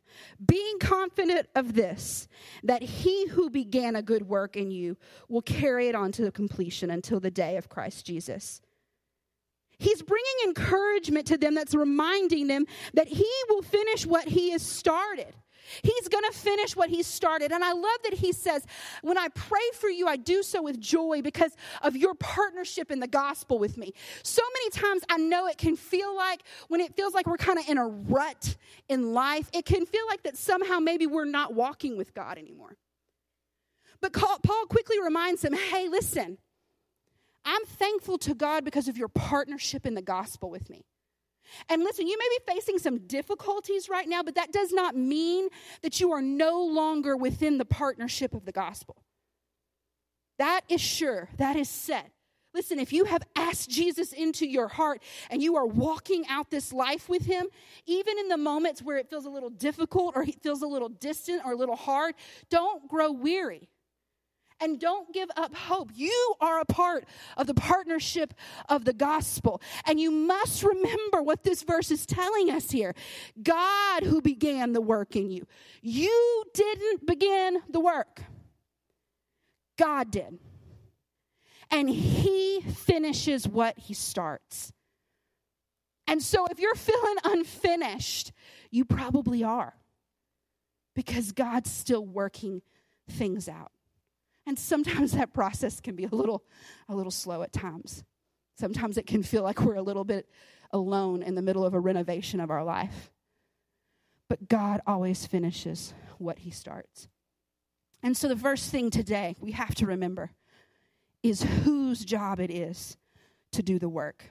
Being 0.45 0.77
confident 0.79 1.47
of 1.55 1.73
this, 1.73 2.27
that 2.63 2.83
he 2.83 3.27
who 3.27 3.49
began 3.49 3.95
a 3.95 4.01
good 4.01 4.27
work 4.27 4.55
in 4.55 4.71
you 4.71 4.97
will 5.27 5.41
carry 5.41 5.87
it 5.87 5.95
on 5.95 6.11
to 6.13 6.29
completion 6.31 6.91
until 6.91 7.19
the 7.19 7.31
day 7.31 7.57
of 7.57 7.69
Christ 7.69 8.05
Jesus. 8.05 8.61
He's 9.77 10.01
bringing 10.01 10.33
encouragement 10.45 11.27
to 11.27 11.37
them 11.37 11.55
that's 11.55 11.75
reminding 11.75 12.47
them 12.47 12.65
that 12.93 13.07
he 13.07 13.29
will 13.49 13.61
finish 13.61 14.05
what 14.05 14.27
he 14.27 14.51
has 14.51 14.61
started. 14.61 15.33
He's 15.83 16.07
going 16.07 16.23
to 16.23 16.37
finish 16.37 16.75
what 16.75 16.89
he 16.89 17.03
started. 17.03 17.51
And 17.51 17.63
I 17.63 17.73
love 17.73 17.97
that 18.03 18.13
he 18.13 18.31
says, 18.31 18.65
When 19.01 19.17
I 19.17 19.29
pray 19.29 19.67
for 19.73 19.89
you, 19.89 20.07
I 20.07 20.15
do 20.15 20.43
so 20.43 20.61
with 20.61 20.79
joy 20.79 21.21
because 21.21 21.55
of 21.81 21.95
your 21.95 22.13
partnership 22.15 22.91
in 22.91 22.99
the 22.99 23.07
gospel 23.07 23.59
with 23.59 23.77
me. 23.77 23.93
So 24.23 24.41
many 24.53 24.69
times 24.69 25.03
I 25.09 25.17
know 25.17 25.47
it 25.47 25.57
can 25.57 25.75
feel 25.75 26.15
like 26.15 26.41
when 26.67 26.81
it 26.81 26.95
feels 26.95 27.13
like 27.13 27.27
we're 27.27 27.37
kind 27.37 27.59
of 27.59 27.67
in 27.67 27.77
a 27.77 27.87
rut 27.87 28.55
in 28.89 29.13
life, 29.13 29.49
it 29.53 29.65
can 29.65 29.85
feel 29.85 30.05
like 30.07 30.23
that 30.23 30.37
somehow 30.37 30.79
maybe 30.79 31.07
we're 31.07 31.25
not 31.25 31.53
walking 31.53 31.97
with 31.97 32.13
God 32.13 32.37
anymore. 32.37 32.77
But 34.01 34.13
Paul 34.13 34.65
quickly 34.69 34.99
reminds 35.01 35.41
them, 35.41 35.53
Hey, 35.53 35.89
listen, 35.89 36.37
I'm 37.45 37.63
thankful 37.65 38.17
to 38.19 38.33
God 38.33 38.65
because 38.65 38.87
of 38.87 38.97
your 38.97 39.07
partnership 39.07 39.85
in 39.85 39.93
the 39.93 40.01
gospel 40.01 40.49
with 40.49 40.69
me. 40.69 40.85
And 41.69 41.83
listen, 41.83 42.07
you 42.07 42.17
may 42.17 42.37
be 42.37 42.53
facing 42.53 42.79
some 42.79 42.99
difficulties 43.07 43.87
right 43.87 44.07
now, 44.07 44.23
but 44.23 44.35
that 44.35 44.51
does 44.51 44.71
not 44.71 44.95
mean 44.95 45.49
that 45.83 45.99
you 45.99 46.11
are 46.11 46.21
no 46.21 46.63
longer 46.65 47.15
within 47.15 47.57
the 47.57 47.65
partnership 47.65 48.33
of 48.33 48.45
the 48.45 48.51
gospel. 48.51 48.97
That 50.37 50.61
is 50.67 50.81
sure, 50.81 51.29
that 51.37 51.55
is 51.55 51.69
set. 51.69 52.11
Listen, 52.53 52.79
if 52.79 52.93
you 52.93 53.03
have 53.03 53.21
asked 53.35 53.69
Jesus 53.69 54.13
into 54.13 54.47
your 54.47 54.69
heart 54.69 55.03
and 55.29 55.43
you 55.43 55.57
are 55.57 55.65
walking 55.65 56.25
out 56.29 56.49
this 56.49 56.71
life 56.71 57.09
with 57.09 57.25
him, 57.25 57.47
even 57.85 58.17
in 58.17 58.29
the 58.29 58.37
moments 58.37 58.81
where 58.81 58.97
it 58.97 59.09
feels 59.09 59.25
a 59.25 59.29
little 59.29 59.49
difficult 59.49 60.13
or 60.15 60.23
it 60.23 60.41
feels 60.41 60.61
a 60.61 60.67
little 60.67 60.87
distant 60.87 61.41
or 61.45 61.51
a 61.51 61.55
little 61.55 61.75
hard, 61.75 62.15
don't 62.49 62.87
grow 62.87 63.11
weary. 63.11 63.67
And 64.61 64.79
don't 64.79 65.13
give 65.13 65.29
up 65.35 65.53
hope. 65.53 65.91
You 65.93 66.35
are 66.39 66.61
a 66.61 66.65
part 66.65 67.05
of 67.35 67.45
the 67.45 67.53
partnership 67.53 68.33
of 68.69 68.85
the 68.85 68.93
gospel. 68.93 69.61
And 69.85 69.99
you 69.99 70.11
must 70.11 70.63
remember 70.63 71.21
what 71.21 71.43
this 71.43 71.63
verse 71.63 71.91
is 71.91 72.05
telling 72.05 72.49
us 72.49 72.71
here 72.71 72.95
God 73.41 74.03
who 74.03 74.21
began 74.21 74.73
the 74.73 74.81
work 74.81 75.15
in 75.15 75.29
you. 75.29 75.45
You 75.81 76.43
didn't 76.53 77.05
begin 77.05 77.61
the 77.69 77.81
work, 77.81 78.21
God 79.77 80.11
did. 80.11 80.39
And 81.69 81.89
He 81.89 82.61
finishes 82.61 83.47
what 83.47 83.77
He 83.77 83.93
starts. 83.93 84.71
And 86.07 86.21
so 86.21 86.45
if 86.47 86.59
you're 86.59 86.75
feeling 86.75 87.15
unfinished, 87.23 88.31
you 88.71 88.85
probably 88.85 89.43
are 89.43 89.73
because 90.95 91.31
God's 91.31 91.71
still 91.71 92.05
working 92.05 92.61
things 93.09 93.49
out. 93.49 93.71
And 94.45 94.57
sometimes 94.57 95.11
that 95.13 95.33
process 95.33 95.79
can 95.79 95.95
be 95.95 96.05
a 96.05 96.09
little, 96.09 96.43
a 96.87 96.95
little 96.95 97.11
slow 97.11 97.41
at 97.41 97.53
times. 97.53 98.03
Sometimes 98.57 98.97
it 98.97 99.05
can 99.05 99.23
feel 99.23 99.43
like 99.43 99.61
we're 99.61 99.75
a 99.75 99.81
little 99.81 100.05
bit 100.05 100.29
alone 100.71 101.21
in 101.21 101.35
the 101.35 101.41
middle 101.41 101.65
of 101.65 101.73
a 101.73 101.79
renovation 101.79 102.39
of 102.39 102.49
our 102.49 102.63
life. 102.63 103.11
But 104.29 104.47
God 104.47 104.81
always 104.87 105.25
finishes 105.25 105.93
what 106.17 106.39
He 106.39 106.51
starts. 106.51 107.07
And 108.01 108.15
so, 108.15 108.27
the 108.27 108.35
first 108.35 108.71
thing 108.71 108.89
today 108.89 109.35
we 109.39 109.51
have 109.51 109.75
to 109.75 109.85
remember 109.85 110.31
is 111.23 111.43
whose 111.43 112.05
job 112.05 112.39
it 112.39 112.51
is 112.51 112.97
to 113.51 113.63
do 113.63 113.79
the 113.79 113.89
work. 113.89 114.25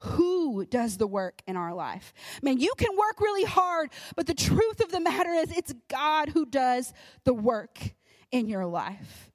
Who 0.00 0.66
does 0.66 0.98
the 0.98 1.06
work 1.06 1.40
in 1.46 1.56
our 1.56 1.72
life? 1.72 2.12
Man, 2.42 2.58
you 2.58 2.72
can 2.76 2.96
work 2.96 3.20
really 3.20 3.44
hard, 3.44 3.90
but 4.14 4.26
the 4.26 4.34
truth 4.34 4.80
of 4.80 4.92
the 4.92 5.00
matter 5.00 5.30
is 5.30 5.56
it's 5.56 5.72
God 5.88 6.28
who 6.30 6.46
does 6.46 6.92
the 7.24 7.34
work 7.34 7.78
in 8.36 8.48
your 8.48 8.66
life. 8.66 9.30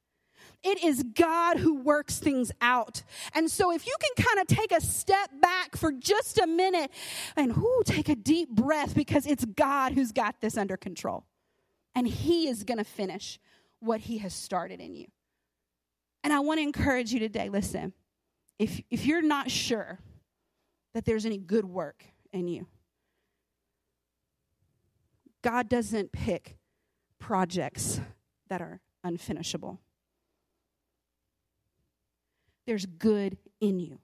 It 0.64 0.84
is 0.84 1.04
God 1.16 1.58
who 1.58 1.82
works 1.82 2.20
things 2.20 2.52
out. 2.62 3.02
And 3.34 3.50
so 3.50 3.72
if 3.72 3.88
you 3.88 3.96
can 4.00 4.26
kind 4.26 4.40
of 4.40 4.48
take 4.48 4.72
a 4.72 4.80
step 4.80 5.32
back 5.42 5.76
for 5.76 5.92
just 5.92 6.38
a 6.38 6.46
minute 6.46 6.92
and 7.36 7.58
whoo, 7.58 7.82
take 7.84 8.10
a 8.10 8.16
deep 8.16 8.50
breath 8.50 8.94
because 8.94 9.26
it's 9.26 9.44
God 9.44 9.94
who's 9.94 10.12
got 10.12 10.40
this 10.40 10.58
under 10.58 10.78
control. 10.78 11.26
And 11.96 12.08
He 12.08 12.48
is 12.48 12.64
going 12.64 12.78
to 12.78 12.84
finish 12.84 13.40
what 13.80 14.02
He 14.02 14.20
has 14.20 14.36
started 14.36 14.80
in 14.80 14.94
you. 14.96 15.08
And 16.24 16.32
I 16.32 16.40
want 16.40 16.60
to 16.60 16.64
encourage 16.64 17.12
you 17.12 17.20
today 17.20 17.50
listen, 17.50 17.94
if, 18.60 18.80
if 18.92 19.08
you're 19.08 19.24
not 19.24 19.50
sure 19.50 19.98
that 20.94 21.06
there's 21.06 21.26
any 21.26 21.40
good 21.40 21.66
work 21.66 22.06
in 22.32 22.48
you, 22.48 22.68
God 25.42 25.68
doesn't 25.68 26.12
pick 26.12 26.58
projects 27.18 28.00
that 28.50 28.62
are 28.62 28.80
unfinishable. 29.06 29.80
There's 32.66 32.86
good 32.86 33.38
in 33.60 33.80
you, 33.80 34.00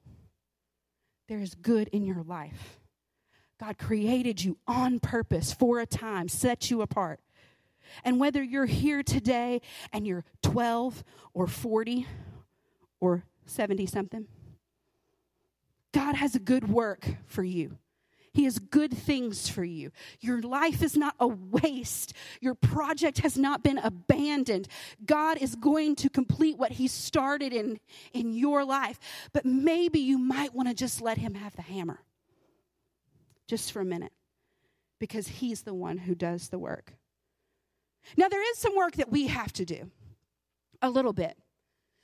there 1.28 1.40
is 1.40 1.56
good 1.56 1.88
in 1.90 2.06
your 2.06 2.24
life. 2.24 2.80
God 3.60 3.80
created 3.80 4.44
you 4.44 4.58
on 4.68 5.00
purpose 5.00 5.52
for 5.52 5.80
a 5.80 5.88
time, 5.88 6.28
set 6.28 6.70
you 6.70 6.82
apart. 6.84 7.20
And 8.04 8.20
whether 8.20 8.44
you're 8.44 8.68
here 8.68 9.02
today 9.02 9.62
and 9.92 10.06
you're 10.06 10.26
12 10.44 11.04
or 11.34 11.48
40 11.48 12.06
or 13.00 13.24
70 13.46 13.86
something, 13.88 14.28
God 15.92 16.16
has 16.16 16.36
a 16.36 16.40
good 16.40 16.70
work 16.70 17.08
for 17.26 17.44
you. 17.44 17.78
He 18.38 18.44
has 18.44 18.60
good 18.60 18.96
things 18.96 19.50
for 19.50 19.64
you. 19.64 19.90
Your 20.20 20.44
life 20.44 20.84
is 20.84 20.96
not 20.96 21.16
a 21.20 21.26
waste. 21.26 22.14
Your 22.40 22.54
project 22.54 23.18
has 23.22 23.36
not 23.36 23.64
been 23.64 23.80
abandoned. 23.80 24.68
God 25.04 25.40
is 25.40 25.56
going 25.56 25.96
to 25.96 26.08
complete 26.08 26.56
what 26.56 26.74
He 26.74 26.88
started 26.88 27.52
in, 27.52 27.80
in 28.14 28.34
your 28.34 28.64
life. 28.64 29.00
But 29.34 29.44
maybe 29.44 29.98
you 29.98 30.20
might 30.20 30.54
want 30.54 30.68
to 30.68 30.76
just 30.76 31.02
let 31.02 31.18
Him 31.18 31.34
have 31.34 31.56
the 31.56 31.64
hammer 31.64 32.04
just 33.48 33.72
for 33.72 33.82
a 33.82 33.86
minute 33.86 34.14
because 35.00 35.28
He's 35.28 35.64
the 35.64 35.74
one 35.74 35.98
who 35.98 36.14
does 36.14 36.50
the 36.50 36.60
work. 36.60 36.94
Now, 38.18 38.28
there 38.28 38.52
is 38.52 38.60
some 38.60 38.76
work 38.76 38.98
that 38.98 39.12
we 39.12 39.26
have 39.26 39.52
to 39.54 39.66
do, 39.66 39.90
a 40.80 40.92
little 40.92 41.12
bit. 41.12 41.36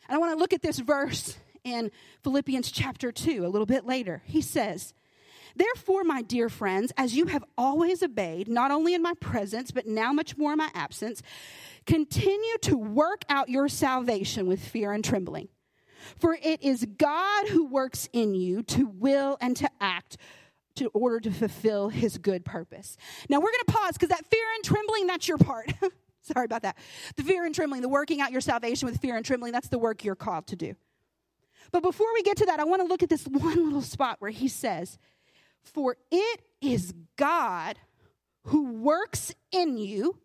And 0.10 0.16
I 0.16 0.18
want 0.18 0.34
to 0.34 0.40
look 0.40 0.52
at 0.52 0.64
this 0.64 0.80
verse 0.80 1.38
in 1.64 1.92
Philippians 2.24 2.72
chapter 2.72 3.12
2 3.12 3.46
a 3.46 3.50
little 3.50 3.68
bit 3.68 3.86
later. 3.86 4.24
He 4.26 4.42
says, 4.42 4.96
Therefore, 5.56 6.04
my 6.04 6.22
dear 6.22 6.50
friends, 6.50 6.92
as 6.98 7.16
you 7.16 7.28
have 7.28 7.44
always 7.58 8.02
obeyed, 8.02 8.48
not 8.48 8.72
only 8.72 8.94
in 8.94 9.02
my 9.02 9.14
presence, 9.20 9.72
but 9.72 9.86
now 9.86 10.12
much 10.12 10.38
more 10.38 10.54
in 10.54 10.58
my 10.58 10.70
absence, 10.74 11.22
continue 11.86 12.58
to 12.62 12.78
work 12.78 13.24
out 13.30 13.50
your 13.50 13.68
salvation 13.68 14.48
with 14.48 14.60
fear 14.60 14.92
and 14.92 15.04
trembling. 15.04 15.50
For 16.18 16.38
it 16.42 16.62
is 16.62 16.86
God 16.98 17.48
who 17.50 17.66
works 17.66 18.10
in 18.14 18.36
you 18.36 18.64
to 18.64 18.88
will 18.88 19.38
and 19.40 19.56
to 19.58 19.70
act 19.80 20.18
to 20.76 20.88
order 20.88 21.20
to 21.20 21.32
fulfill 21.32 21.90
his 21.90 22.18
good 22.18 22.44
purpose. 22.44 22.98
Now 23.30 23.38
we're 23.38 23.52
going 23.52 23.66
to 23.68 23.74
pause 23.74 23.94
because 23.94 24.10
that 24.10 24.26
fear 24.26 24.46
and 24.56 24.64
trembling, 24.64 25.08
that's 25.08 25.28
your 25.28 25.38
part. 25.38 25.72
Sorry 26.22 26.46
about 26.46 26.64
that. 26.64 26.78
The 27.16 27.24
fear 27.24 27.46
and 27.46 27.54
trembling, 27.54 27.82
the 27.82 27.90
working 27.90 28.22
out 28.22 28.32
your 28.32 28.42
salvation 28.42 28.88
with 28.88 29.00
fear 29.00 29.16
and 29.16 29.26
trembling, 29.26 29.52
that's 29.52 29.68
the 29.68 29.78
work 29.78 30.04
you're 30.04 30.16
called 30.16 30.48
to 30.48 30.56
do. 30.56 30.74
But 31.72 31.84
before 31.84 32.08
we 32.14 32.24
get 32.24 32.38
to 32.38 32.46
that, 32.48 32.60
I 32.60 32.64
want 32.64 32.82
to 32.82 32.88
look 32.88 33.04
at 33.04 33.10
this 33.10 33.26
one 33.28 33.66
little 33.66 33.82
spot 33.82 34.18
where 34.20 34.32
he 34.32 34.48
says, 34.48 34.98
for 35.64 35.98
it 36.12 36.42
is 36.62 36.94
God 37.18 37.78
who 38.46 38.72
works 38.72 39.34
in 39.52 39.78
you 39.78 40.20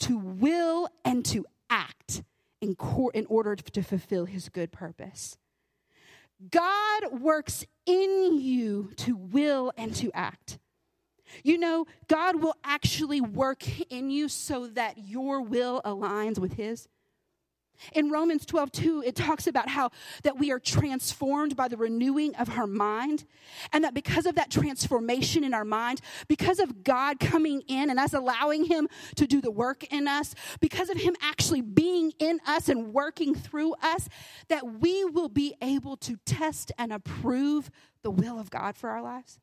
to 0.00 0.18
will 0.18 0.88
and 1.04 1.24
to 1.26 1.46
act 1.70 2.22
in, 2.60 2.74
cor- 2.74 3.12
in 3.12 3.26
order 3.26 3.56
to 3.56 3.82
fulfill 3.82 4.24
his 4.24 4.48
good 4.48 4.72
purpose. 4.72 5.36
God 6.50 7.20
works 7.20 7.64
in 7.86 8.38
you 8.40 8.90
to 8.96 9.16
will 9.16 9.72
and 9.76 9.94
to 9.96 10.10
act. 10.12 10.58
You 11.42 11.58
know, 11.58 11.86
God 12.08 12.40
will 12.42 12.54
actually 12.62 13.20
work 13.20 13.64
in 13.90 14.10
you 14.10 14.28
so 14.28 14.66
that 14.68 14.98
your 14.98 15.40
will 15.40 15.80
aligns 15.84 16.38
with 16.38 16.54
his. 16.54 16.88
In 17.92 18.10
Romans 18.10 18.46
12, 18.46 18.72
2, 18.72 19.02
it 19.06 19.14
talks 19.14 19.46
about 19.46 19.68
how 19.68 19.90
that 20.22 20.38
we 20.38 20.50
are 20.50 20.58
transformed 20.58 21.56
by 21.56 21.68
the 21.68 21.76
renewing 21.76 22.34
of 22.36 22.50
our 22.50 22.66
mind. 22.66 23.24
And 23.72 23.84
that 23.84 23.94
because 23.94 24.26
of 24.26 24.34
that 24.36 24.50
transformation 24.50 25.44
in 25.44 25.54
our 25.54 25.64
mind, 25.64 26.00
because 26.28 26.58
of 26.58 26.84
God 26.84 27.20
coming 27.20 27.62
in 27.68 27.90
and 27.90 27.98
us 27.98 28.12
allowing 28.12 28.64
Him 28.64 28.88
to 29.16 29.26
do 29.26 29.40
the 29.40 29.50
work 29.50 29.84
in 29.92 30.08
us, 30.08 30.34
because 30.60 30.90
of 30.90 30.96
Him 30.96 31.16
actually 31.20 31.62
being 31.62 32.12
in 32.18 32.40
us 32.46 32.68
and 32.68 32.92
working 32.92 33.34
through 33.34 33.74
us, 33.82 34.08
that 34.48 34.80
we 34.80 35.04
will 35.04 35.28
be 35.28 35.54
able 35.62 35.96
to 35.98 36.16
test 36.24 36.72
and 36.78 36.92
approve 36.92 37.70
the 38.02 38.10
will 38.10 38.38
of 38.38 38.50
God 38.50 38.76
for 38.76 38.90
our 38.90 39.02
lives. 39.02 39.38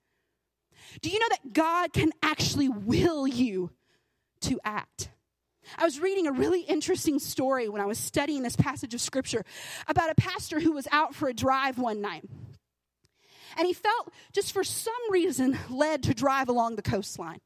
Do 1.01 1.09
you 1.09 1.19
know 1.19 1.29
that 1.29 1.53
God 1.53 1.93
can 1.93 2.11
actually 2.21 2.69
will 2.69 3.27
you 3.27 3.71
to 4.41 4.59
act? 4.63 5.09
I 5.77 5.83
was 5.83 5.99
reading 5.99 6.27
a 6.27 6.31
really 6.31 6.61
interesting 6.61 7.19
story 7.19 7.69
when 7.69 7.81
I 7.81 7.85
was 7.85 7.97
studying 7.97 8.43
this 8.43 8.55
passage 8.55 8.93
of 8.93 9.01
scripture 9.01 9.43
about 9.87 10.09
a 10.09 10.15
pastor 10.15 10.59
who 10.59 10.71
was 10.71 10.87
out 10.91 11.15
for 11.15 11.27
a 11.27 11.33
drive 11.33 11.77
one 11.77 12.01
night. 12.01 12.23
And 13.57 13.67
he 13.67 13.73
felt, 13.73 14.11
just 14.31 14.51
for 14.51 14.63
some 14.63 14.93
reason, 15.09 15.57
led 15.69 16.03
to 16.03 16.13
drive 16.13 16.49
along 16.49 16.75
the 16.75 16.81
coastline. 16.81 17.39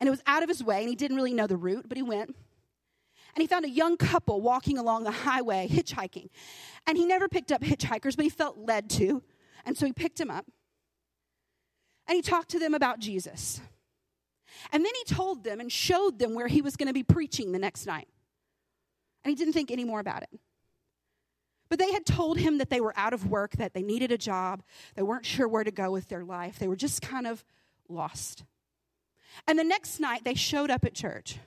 And 0.00 0.08
it 0.08 0.10
was 0.10 0.22
out 0.26 0.42
of 0.42 0.48
his 0.48 0.62
way, 0.62 0.80
and 0.80 0.88
he 0.88 0.96
didn't 0.96 1.16
really 1.16 1.32
know 1.32 1.46
the 1.46 1.56
route, 1.56 1.88
but 1.88 1.96
he 1.96 2.02
went. 2.02 2.28
And 3.34 3.42
he 3.42 3.46
found 3.46 3.64
a 3.64 3.70
young 3.70 3.96
couple 3.96 4.40
walking 4.40 4.78
along 4.78 5.04
the 5.04 5.10
highway 5.10 5.68
hitchhiking. 5.68 6.28
And 6.86 6.96
he 6.96 7.06
never 7.06 7.28
picked 7.28 7.52
up 7.52 7.62
hitchhikers, 7.62 8.16
but 8.16 8.24
he 8.24 8.28
felt 8.28 8.58
led 8.58 8.90
to. 8.90 9.22
And 9.64 9.76
so 9.76 9.86
he 9.86 9.92
picked 9.92 10.20
him 10.20 10.30
up. 10.30 10.46
And 12.06 12.16
he 12.16 12.22
talked 12.22 12.50
to 12.50 12.58
them 12.58 12.74
about 12.74 12.98
Jesus. 12.98 13.60
And 14.72 14.84
then 14.84 14.92
he 14.94 15.14
told 15.14 15.44
them 15.44 15.60
and 15.60 15.70
showed 15.70 16.18
them 16.18 16.34
where 16.34 16.48
he 16.48 16.62
was 16.62 16.76
going 16.76 16.88
to 16.88 16.94
be 16.94 17.02
preaching 17.02 17.52
the 17.52 17.58
next 17.58 17.86
night. 17.86 18.08
And 19.22 19.30
he 19.30 19.34
didn't 19.34 19.54
think 19.54 19.70
any 19.70 19.84
more 19.84 20.00
about 20.00 20.22
it. 20.22 20.40
But 21.68 21.78
they 21.78 21.92
had 21.92 22.06
told 22.06 22.38
him 22.38 22.58
that 22.58 22.70
they 22.70 22.80
were 22.80 22.94
out 22.96 23.14
of 23.14 23.30
work, 23.30 23.56
that 23.56 23.74
they 23.74 23.82
needed 23.82 24.12
a 24.12 24.18
job, 24.18 24.62
they 24.94 25.02
weren't 25.02 25.26
sure 25.26 25.48
where 25.48 25.64
to 25.64 25.70
go 25.70 25.90
with 25.90 26.08
their 26.08 26.24
life, 26.24 26.58
they 26.58 26.68
were 26.68 26.76
just 26.76 27.02
kind 27.02 27.26
of 27.26 27.44
lost. 27.88 28.44
And 29.48 29.58
the 29.58 29.64
next 29.64 29.98
night, 29.98 30.22
they 30.24 30.34
showed 30.34 30.70
up 30.70 30.84
at 30.84 30.94
church. 30.94 31.38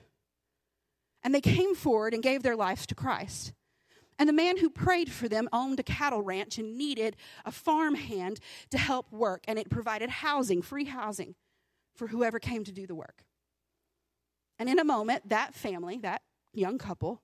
And 1.22 1.34
they 1.34 1.40
came 1.40 1.74
forward 1.74 2.14
and 2.14 2.22
gave 2.22 2.42
their 2.42 2.56
lives 2.56 2.86
to 2.86 2.94
Christ. 2.94 3.52
And 4.18 4.28
the 4.28 4.34
man 4.34 4.58
who 4.58 4.68
prayed 4.68 5.10
for 5.10 5.28
them 5.28 5.48
owned 5.52 5.80
a 5.80 5.84
cattle 5.84 6.22
ranch 6.22 6.58
and 6.58 6.76
needed 6.76 7.16
a 7.44 7.52
farm 7.52 7.94
hand 7.94 8.40
to 8.70 8.78
help 8.78 9.10
work. 9.12 9.44
And 9.46 9.58
it 9.58 9.70
provided 9.70 10.10
housing, 10.10 10.60
free 10.60 10.84
housing 10.84 11.34
for 11.98 12.06
whoever 12.06 12.38
came 12.38 12.64
to 12.64 12.72
do 12.72 12.86
the 12.86 12.94
work. 12.94 13.24
And 14.58 14.68
in 14.68 14.78
a 14.78 14.84
moment, 14.84 15.28
that 15.28 15.54
family, 15.54 15.98
that 15.98 16.22
young 16.54 16.78
couple, 16.78 17.20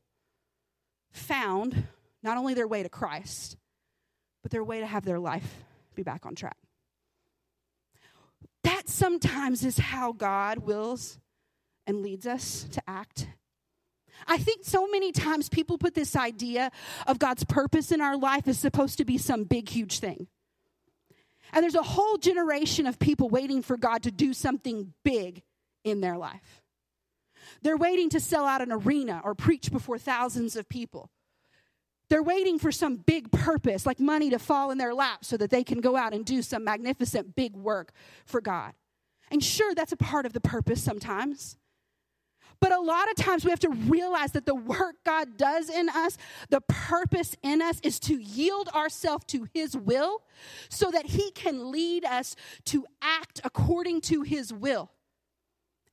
found 1.12 1.86
not 2.22 2.36
only 2.36 2.54
their 2.54 2.66
way 2.66 2.82
to 2.82 2.88
Christ, 2.88 3.56
but 4.42 4.50
their 4.50 4.64
way 4.64 4.80
to 4.80 4.86
have 4.86 5.04
their 5.04 5.20
life 5.20 5.64
be 5.94 6.02
back 6.02 6.26
on 6.26 6.34
track. 6.34 6.56
That 8.64 8.88
sometimes 8.88 9.64
is 9.64 9.78
how 9.78 10.12
God 10.12 10.58
wills 10.58 11.18
and 11.86 12.02
leads 12.02 12.26
us 12.26 12.66
to 12.72 12.82
act. 12.88 13.28
I 14.26 14.38
think 14.38 14.64
so 14.64 14.88
many 14.88 15.12
times 15.12 15.48
people 15.48 15.78
put 15.78 15.94
this 15.94 16.16
idea 16.16 16.70
of 17.06 17.18
God's 17.18 17.44
purpose 17.44 17.92
in 17.92 18.00
our 18.00 18.16
life 18.16 18.48
is 18.48 18.58
supposed 18.58 18.98
to 18.98 19.04
be 19.04 19.18
some 19.18 19.44
big, 19.44 19.68
huge 19.68 19.98
thing. 19.98 20.28
And 21.54 21.62
there's 21.62 21.76
a 21.76 21.82
whole 21.82 22.18
generation 22.18 22.86
of 22.86 22.98
people 22.98 23.28
waiting 23.28 23.62
for 23.62 23.76
God 23.76 24.02
to 24.02 24.10
do 24.10 24.34
something 24.34 24.92
big 25.04 25.42
in 25.84 26.00
their 26.00 26.18
life. 26.18 26.62
They're 27.62 27.76
waiting 27.76 28.10
to 28.10 28.20
sell 28.20 28.44
out 28.44 28.60
an 28.60 28.72
arena 28.72 29.20
or 29.24 29.36
preach 29.36 29.70
before 29.70 29.96
thousands 29.96 30.56
of 30.56 30.68
people. 30.68 31.10
They're 32.10 32.24
waiting 32.24 32.58
for 32.58 32.72
some 32.72 32.96
big 32.96 33.30
purpose, 33.30 33.86
like 33.86 34.00
money 34.00 34.30
to 34.30 34.38
fall 34.38 34.72
in 34.72 34.78
their 34.78 34.92
lap 34.92 35.24
so 35.24 35.36
that 35.36 35.50
they 35.50 35.62
can 35.62 35.80
go 35.80 35.96
out 35.96 36.12
and 36.12 36.24
do 36.24 36.42
some 36.42 36.64
magnificent 36.64 37.36
big 37.36 37.56
work 37.56 37.92
for 38.26 38.40
God. 38.40 38.74
And 39.30 39.42
sure, 39.42 39.74
that's 39.74 39.92
a 39.92 39.96
part 39.96 40.26
of 40.26 40.32
the 40.32 40.40
purpose 40.40 40.82
sometimes. 40.82 41.56
But 42.64 42.72
a 42.72 42.80
lot 42.80 43.10
of 43.10 43.16
times 43.16 43.44
we 43.44 43.50
have 43.50 43.60
to 43.60 43.68
realize 43.68 44.32
that 44.32 44.46
the 44.46 44.54
work 44.54 44.94
God 45.04 45.36
does 45.36 45.68
in 45.68 45.90
us, 45.90 46.16
the 46.48 46.62
purpose 46.62 47.36
in 47.42 47.60
us 47.60 47.78
is 47.82 48.00
to 48.00 48.14
yield 48.14 48.70
ourselves 48.70 49.26
to 49.26 49.46
His 49.52 49.76
will 49.76 50.22
so 50.70 50.90
that 50.90 51.04
He 51.04 51.30
can 51.32 51.70
lead 51.70 52.06
us 52.06 52.36
to 52.64 52.86
act 53.02 53.42
according 53.44 54.00
to 54.02 54.22
His 54.22 54.50
will. 54.50 54.90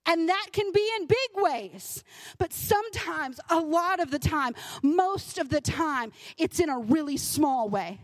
And 0.05 0.29
that 0.29 0.47
can 0.53 0.71
be 0.71 0.89
in 0.97 1.07
big 1.07 1.43
ways. 1.43 2.05
But 2.37 2.53
sometimes, 2.53 3.41
a 3.49 3.59
lot 3.59 3.99
of 3.99 4.09
the 4.09 4.19
time, 4.19 4.55
most 4.81 5.39
of 5.39 5.49
the 5.49 5.59
time, 5.59 6.13
it's 6.37 6.61
in 6.61 6.69
a 6.69 6.79
really 6.79 7.17
small 7.17 7.67
way. 7.67 7.99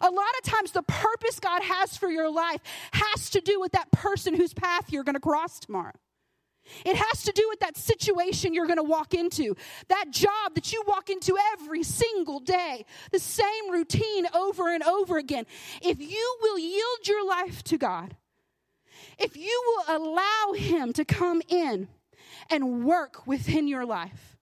A 0.00 0.10
lot 0.10 0.32
of 0.42 0.50
times, 0.50 0.72
the 0.72 0.84
purpose 0.84 1.38
God 1.38 1.62
has 1.62 1.98
for 1.98 2.08
your 2.08 2.30
life 2.30 2.62
has 2.94 3.28
to 3.28 3.42
do 3.42 3.60
with 3.60 3.72
that 3.72 3.92
person 3.92 4.32
whose 4.32 4.54
path 4.54 4.90
you're 4.90 5.04
going 5.04 5.16
to 5.16 5.20
cross 5.20 5.60
tomorrow. 5.60 5.92
It 6.84 6.96
has 6.96 7.22
to 7.24 7.32
do 7.32 7.46
with 7.48 7.60
that 7.60 7.76
situation 7.76 8.54
you're 8.54 8.66
going 8.66 8.76
to 8.78 8.82
walk 8.82 9.14
into, 9.14 9.56
that 9.88 10.10
job 10.10 10.54
that 10.54 10.72
you 10.72 10.82
walk 10.86 11.10
into 11.10 11.36
every 11.52 11.82
single 11.82 12.40
day, 12.40 12.84
the 13.10 13.18
same 13.18 13.70
routine 13.70 14.26
over 14.34 14.72
and 14.72 14.82
over 14.82 15.18
again. 15.18 15.46
If 15.80 16.00
you 16.00 16.36
will 16.40 16.58
yield 16.58 17.06
your 17.06 17.26
life 17.26 17.62
to 17.64 17.78
God, 17.78 18.16
if 19.18 19.36
you 19.36 19.62
will 19.66 19.96
allow 19.96 20.52
Him 20.54 20.92
to 20.94 21.04
come 21.04 21.42
in 21.48 21.88
and 22.50 22.84
work 22.84 23.26
within 23.26 23.68
your 23.68 23.84
life, 23.84 24.36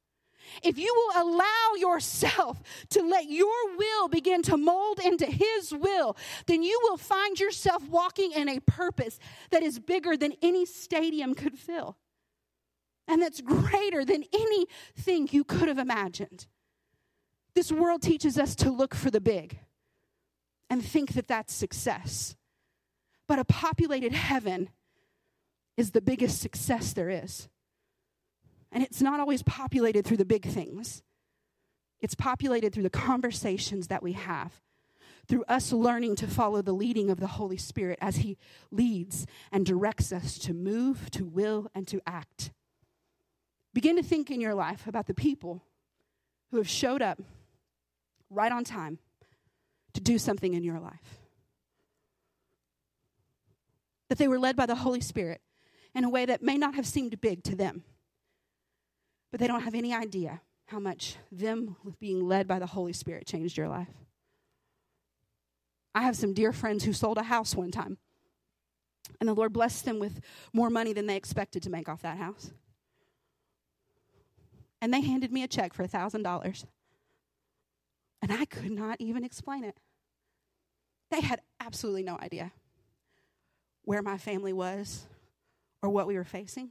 if 0.62 0.78
you 0.78 0.92
will 0.94 1.22
allow 1.22 1.74
yourself 1.78 2.60
to 2.90 3.02
let 3.02 3.30
your 3.30 3.76
will 3.76 4.08
begin 4.08 4.42
to 4.42 4.56
mold 4.56 4.98
into 4.98 5.26
His 5.26 5.72
will, 5.72 6.16
then 6.46 6.62
you 6.62 6.78
will 6.82 6.96
find 6.96 7.38
yourself 7.38 7.82
walking 7.88 8.32
in 8.32 8.48
a 8.48 8.60
purpose 8.60 9.18
that 9.50 9.62
is 9.62 9.78
bigger 9.78 10.16
than 10.16 10.34
any 10.42 10.66
stadium 10.66 11.34
could 11.34 11.58
fill 11.58 11.96
and 13.10 13.20
that's 13.20 13.40
greater 13.40 14.04
than 14.04 14.22
anything 14.32 15.28
you 15.32 15.42
could 15.42 15.66
have 15.66 15.78
imagined. 15.78 16.46
This 17.54 17.72
world 17.72 18.02
teaches 18.02 18.38
us 18.38 18.54
to 18.56 18.70
look 18.70 18.94
for 18.94 19.10
the 19.10 19.20
big 19.20 19.58
and 20.70 20.84
think 20.84 21.14
that 21.14 21.26
that's 21.26 21.52
success. 21.52 22.36
But 23.26 23.40
a 23.40 23.44
populated 23.44 24.12
heaven 24.12 24.70
is 25.76 25.90
the 25.90 26.00
biggest 26.00 26.40
success 26.40 26.92
there 26.92 27.10
is. 27.10 27.48
And 28.70 28.84
it's 28.84 29.02
not 29.02 29.18
always 29.18 29.42
populated 29.42 30.06
through 30.06 30.18
the 30.18 30.24
big 30.24 30.46
things, 30.46 31.02
it's 32.00 32.14
populated 32.14 32.72
through 32.72 32.84
the 32.84 32.90
conversations 32.90 33.88
that 33.88 34.04
we 34.04 34.12
have, 34.12 34.62
through 35.26 35.44
us 35.48 35.72
learning 35.72 36.14
to 36.16 36.28
follow 36.28 36.62
the 36.62 36.72
leading 36.72 37.10
of 37.10 37.18
the 37.18 37.26
Holy 37.26 37.56
Spirit 37.56 37.98
as 38.00 38.16
He 38.16 38.38
leads 38.70 39.26
and 39.50 39.66
directs 39.66 40.12
us 40.12 40.38
to 40.38 40.54
move, 40.54 41.10
to 41.10 41.24
will, 41.24 41.66
and 41.74 41.88
to 41.88 42.00
act. 42.06 42.52
Begin 43.72 43.96
to 43.96 44.02
think 44.02 44.30
in 44.30 44.40
your 44.40 44.54
life 44.54 44.86
about 44.86 45.06
the 45.06 45.14
people 45.14 45.62
who 46.50 46.56
have 46.56 46.68
showed 46.68 47.02
up 47.02 47.20
right 48.28 48.50
on 48.50 48.64
time 48.64 48.98
to 49.92 50.00
do 50.00 50.18
something 50.18 50.54
in 50.54 50.64
your 50.64 50.80
life. 50.80 51.20
That 54.08 54.18
they 54.18 54.28
were 54.28 54.38
led 54.38 54.56
by 54.56 54.66
the 54.66 54.74
Holy 54.74 55.00
Spirit 55.00 55.40
in 55.94 56.04
a 56.04 56.10
way 56.10 56.26
that 56.26 56.42
may 56.42 56.56
not 56.56 56.74
have 56.74 56.86
seemed 56.86 57.20
big 57.20 57.44
to 57.44 57.54
them, 57.54 57.84
but 59.30 59.38
they 59.38 59.46
don't 59.46 59.62
have 59.62 59.74
any 59.74 59.94
idea 59.94 60.40
how 60.66 60.80
much 60.80 61.16
them 61.30 61.76
being 61.98 62.26
led 62.26 62.46
by 62.46 62.58
the 62.58 62.66
Holy 62.66 62.92
Spirit 62.92 63.26
changed 63.26 63.56
your 63.56 63.68
life. 63.68 63.88
I 65.94 66.02
have 66.02 66.16
some 66.16 66.34
dear 66.34 66.52
friends 66.52 66.84
who 66.84 66.92
sold 66.92 67.18
a 67.18 67.24
house 67.24 67.54
one 67.54 67.70
time, 67.70 67.98
and 69.20 69.28
the 69.28 69.34
Lord 69.34 69.52
blessed 69.52 69.84
them 69.84 69.98
with 69.98 70.20
more 70.52 70.70
money 70.70 70.92
than 70.92 71.06
they 71.06 71.16
expected 71.16 71.62
to 71.64 71.70
make 71.70 71.88
off 71.88 72.02
that 72.02 72.18
house 72.18 72.50
and 74.80 74.92
they 74.92 75.00
handed 75.00 75.32
me 75.32 75.42
a 75.42 75.48
check 75.48 75.74
for 75.74 75.86
$1,000. 75.86 76.64
And 78.22 78.32
I 78.32 78.44
could 78.44 78.70
not 78.70 78.96
even 79.00 79.24
explain 79.24 79.64
it. 79.64 79.78
They 81.10 81.20
had 81.20 81.40
absolutely 81.58 82.02
no 82.02 82.18
idea 82.20 82.52
where 83.84 84.02
my 84.02 84.18
family 84.18 84.52
was 84.52 85.06
or 85.82 85.90
what 85.90 86.06
we 86.06 86.14
were 86.14 86.24
facing. 86.24 86.70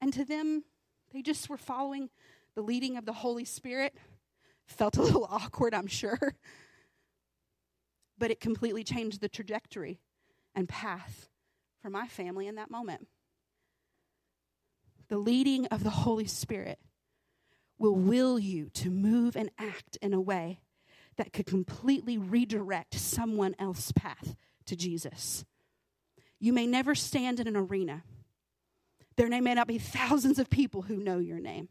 And 0.00 0.12
to 0.14 0.24
them, 0.24 0.64
they 1.12 1.22
just 1.22 1.48
were 1.48 1.58
following 1.58 2.10
the 2.54 2.62
leading 2.62 2.96
of 2.96 3.04
the 3.04 3.12
Holy 3.12 3.44
Spirit. 3.44 3.94
Felt 4.66 4.96
a 4.96 5.02
little 5.02 5.24
awkward, 5.30 5.74
I'm 5.74 5.86
sure. 5.86 6.34
But 8.18 8.30
it 8.30 8.40
completely 8.40 8.82
changed 8.82 9.20
the 9.20 9.28
trajectory 9.28 10.00
and 10.54 10.68
path 10.68 11.28
for 11.80 11.90
my 11.90 12.08
family 12.08 12.46
in 12.46 12.56
that 12.56 12.70
moment 12.70 13.06
the 15.12 15.18
leading 15.18 15.66
of 15.66 15.84
the 15.84 15.90
Holy 15.90 16.26
Spirit 16.26 16.78
will 17.76 17.94
will 17.94 18.38
you 18.38 18.70
to 18.70 18.88
move 18.88 19.36
and 19.36 19.50
act 19.58 19.98
in 20.00 20.14
a 20.14 20.20
way 20.20 20.62
that 21.18 21.34
could 21.34 21.44
completely 21.44 22.16
redirect 22.16 22.94
someone 22.94 23.54
else's 23.58 23.92
path 23.92 24.34
to 24.64 24.74
Jesus. 24.74 25.44
You 26.40 26.54
may 26.54 26.66
never 26.66 26.94
stand 26.94 27.40
in 27.40 27.46
an 27.46 27.56
arena. 27.56 28.04
There 29.16 29.28
may 29.28 29.52
not 29.52 29.66
be 29.66 29.76
thousands 29.76 30.38
of 30.38 30.48
people 30.48 30.80
who 30.80 30.96
know 30.96 31.18
your 31.18 31.40
name. 31.40 31.68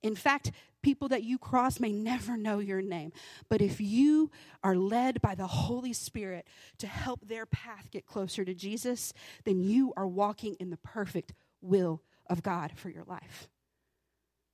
In 0.00 0.14
fact, 0.14 0.52
people 0.80 1.08
that 1.08 1.24
you 1.24 1.38
cross 1.38 1.80
may 1.80 1.90
never 1.90 2.36
know 2.36 2.60
your 2.60 2.82
name. 2.82 3.10
But 3.48 3.60
if 3.60 3.80
you 3.80 4.30
are 4.62 4.76
led 4.76 5.20
by 5.20 5.34
the 5.34 5.48
Holy 5.48 5.92
Spirit 5.92 6.46
to 6.78 6.86
help 6.86 7.26
their 7.26 7.46
path 7.46 7.90
get 7.90 8.06
closer 8.06 8.44
to 8.44 8.54
Jesus, 8.54 9.12
then 9.44 9.60
you 9.60 9.92
are 9.96 10.06
walking 10.06 10.54
in 10.60 10.70
the 10.70 10.76
perfect 10.76 11.34
will 11.60 12.00
of 12.30 12.42
God 12.42 12.72
for 12.76 12.88
your 12.88 13.04
life. 13.04 13.48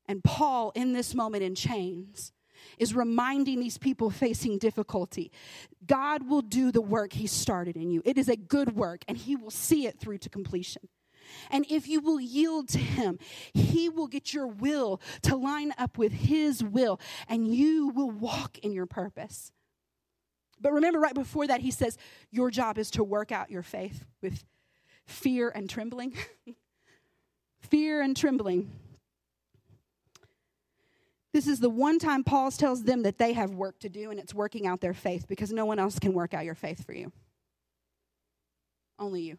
And 0.09 0.25
Paul, 0.25 0.73
in 0.75 0.93
this 0.93 1.15
moment 1.15 1.43
in 1.43 1.55
chains, 1.55 2.33
is 2.79 2.95
reminding 2.95 3.61
these 3.61 3.79
people 3.79 4.11
facing 4.11 4.59
difficulty 4.59 5.31
God 5.87 6.29
will 6.29 6.43
do 6.43 6.73
the 6.73 6.81
work 6.81 7.13
He 7.13 7.27
started 7.29 7.77
in 7.77 7.91
you. 7.91 8.03
It 8.05 8.19
is 8.19 8.29
a 8.29 8.37
good 8.37 8.75
work, 8.75 9.05
and 9.07 9.17
He 9.17 9.37
will 9.37 9.51
see 9.51 9.87
it 9.87 10.01
through 10.01 10.19
to 10.19 10.29
completion. 10.29 10.89
And 11.51 11.67
if 11.71 11.89
you 11.89 12.01
will 12.01 12.21
yield 12.21 12.69
to 12.71 12.79
Him, 12.79 13.19
He 13.55 13.89
will 13.89 14.09
get 14.09 14.35
your 14.35 14.47
will 14.47 15.01
to 15.23 15.37
line 15.37 15.73
up 15.79 15.99
with 15.99 16.13
His 16.13 16.65
will, 16.65 17.01
and 17.29 17.47
you 17.47 17.89
will 17.89 18.11
walk 18.11 18.59
in 18.59 18.73
your 18.73 18.87
purpose. 18.87 19.53
But 20.61 20.73
remember, 20.73 20.99
right 20.99 21.15
before 21.15 21.47
that, 21.47 21.61
He 21.61 21.71
says, 21.71 21.99
Your 22.31 22.51
job 22.51 22.79
is 22.79 22.91
to 22.93 23.05
work 23.05 23.31
out 23.31 23.51
your 23.51 23.63
faith 23.63 24.07
with 24.23 24.45
fear 25.07 25.51
and 25.51 25.69
trembling. 25.71 26.17
fear 27.61 28.03
and 28.03 28.17
trembling. 28.17 28.71
This 31.33 31.47
is 31.47 31.61
the 31.61 31.69
one 31.69 31.99
time 31.99 32.25
Paul 32.25 32.51
tells 32.51 32.85
them 32.85 33.03
that 33.03 33.19
they 33.19 33.35
have 33.35 33.51
work 33.51 33.79
to 33.81 33.89
do, 33.89 34.11
and 34.11 34.19
it's 34.19 34.33
working 34.33 34.67
out 34.67 34.81
their 34.81 34.95
faith 34.95 35.27
because 35.29 35.53
no 35.53 35.67
one 35.67 35.79
else 35.79 35.99
can 35.99 36.15
work 36.15 36.33
out 36.33 36.45
your 36.45 36.55
faith 36.55 36.85
for 36.87 36.95
you. 36.95 37.13
Only 38.99 39.23
you. 39.23 39.39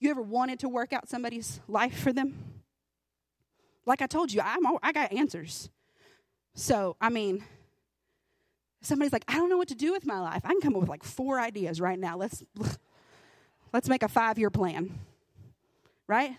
You 0.00 0.10
ever 0.10 0.20
wanted 0.20 0.58
to 0.60 0.68
work 0.68 0.92
out 0.92 1.08
somebody's 1.08 1.60
life 1.68 1.98
for 1.98 2.12
them? 2.12 2.62
Like 3.86 4.02
I 4.02 4.06
told 4.06 4.32
you, 4.32 4.42
I'm 4.44 4.66
all, 4.66 4.78
I 4.82 4.92
got 4.92 5.12
answers. 5.12 5.70
So, 6.54 6.96
I 7.00 7.08
mean, 7.08 7.42
somebody's 8.82 9.12
like, 9.12 9.24
I 9.28 9.34
don't 9.34 9.48
know 9.48 9.56
what 9.56 9.68
to 9.68 9.74
do 9.74 9.92
with 9.92 10.06
my 10.06 10.20
life. 10.20 10.42
I 10.44 10.48
can 10.48 10.60
come 10.60 10.74
up 10.74 10.80
with 10.80 10.90
like 10.90 11.02
four 11.02 11.40
ideas 11.40 11.80
right 11.80 11.98
now. 11.98 12.16
Let's 12.16 12.42
let's 13.72 13.88
make 13.88 14.02
a 14.02 14.08
five 14.08 14.38
year 14.38 14.50
plan. 14.50 14.98
Right? 16.06 16.36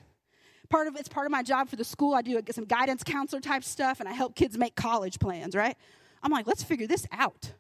Part 0.65 0.88
of 0.88 0.95
it's 0.95 1.10
part 1.10 1.25
of 1.25 1.32
my 1.32 1.43
job 1.43 1.69
for 1.69 1.75
the 1.75 1.84
school. 1.84 2.13
I 2.13 2.21
do 2.21 2.41
some 2.51 2.65
guidance 2.65 3.04
counselor 3.04 3.41
type 3.41 3.63
stuff, 3.63 3.99
and 3.99 4.10
I 4.10 4.13
help 4.13 4.36
kids 4.36 4.58
make 4.58 4.75
college 4.75 5.19
plans. 5.19 5.56
Right? 5.56 5.78
I'm 6.23 6.32
like, 6.32 6.47
let's 6.47 6.63
figure 6.63 6.88
this 6.88 7.06
out. 7.12 7.54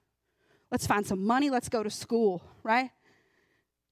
Let's 0.71 0.87
find 0.87 1.05
some 1.05 1.25
money. 1.25 1.49
Let's 1.49 1.69
go 1.69 1.83
to 1.83 1.89
school. 1.89 2.41
Right? 2.63 2.91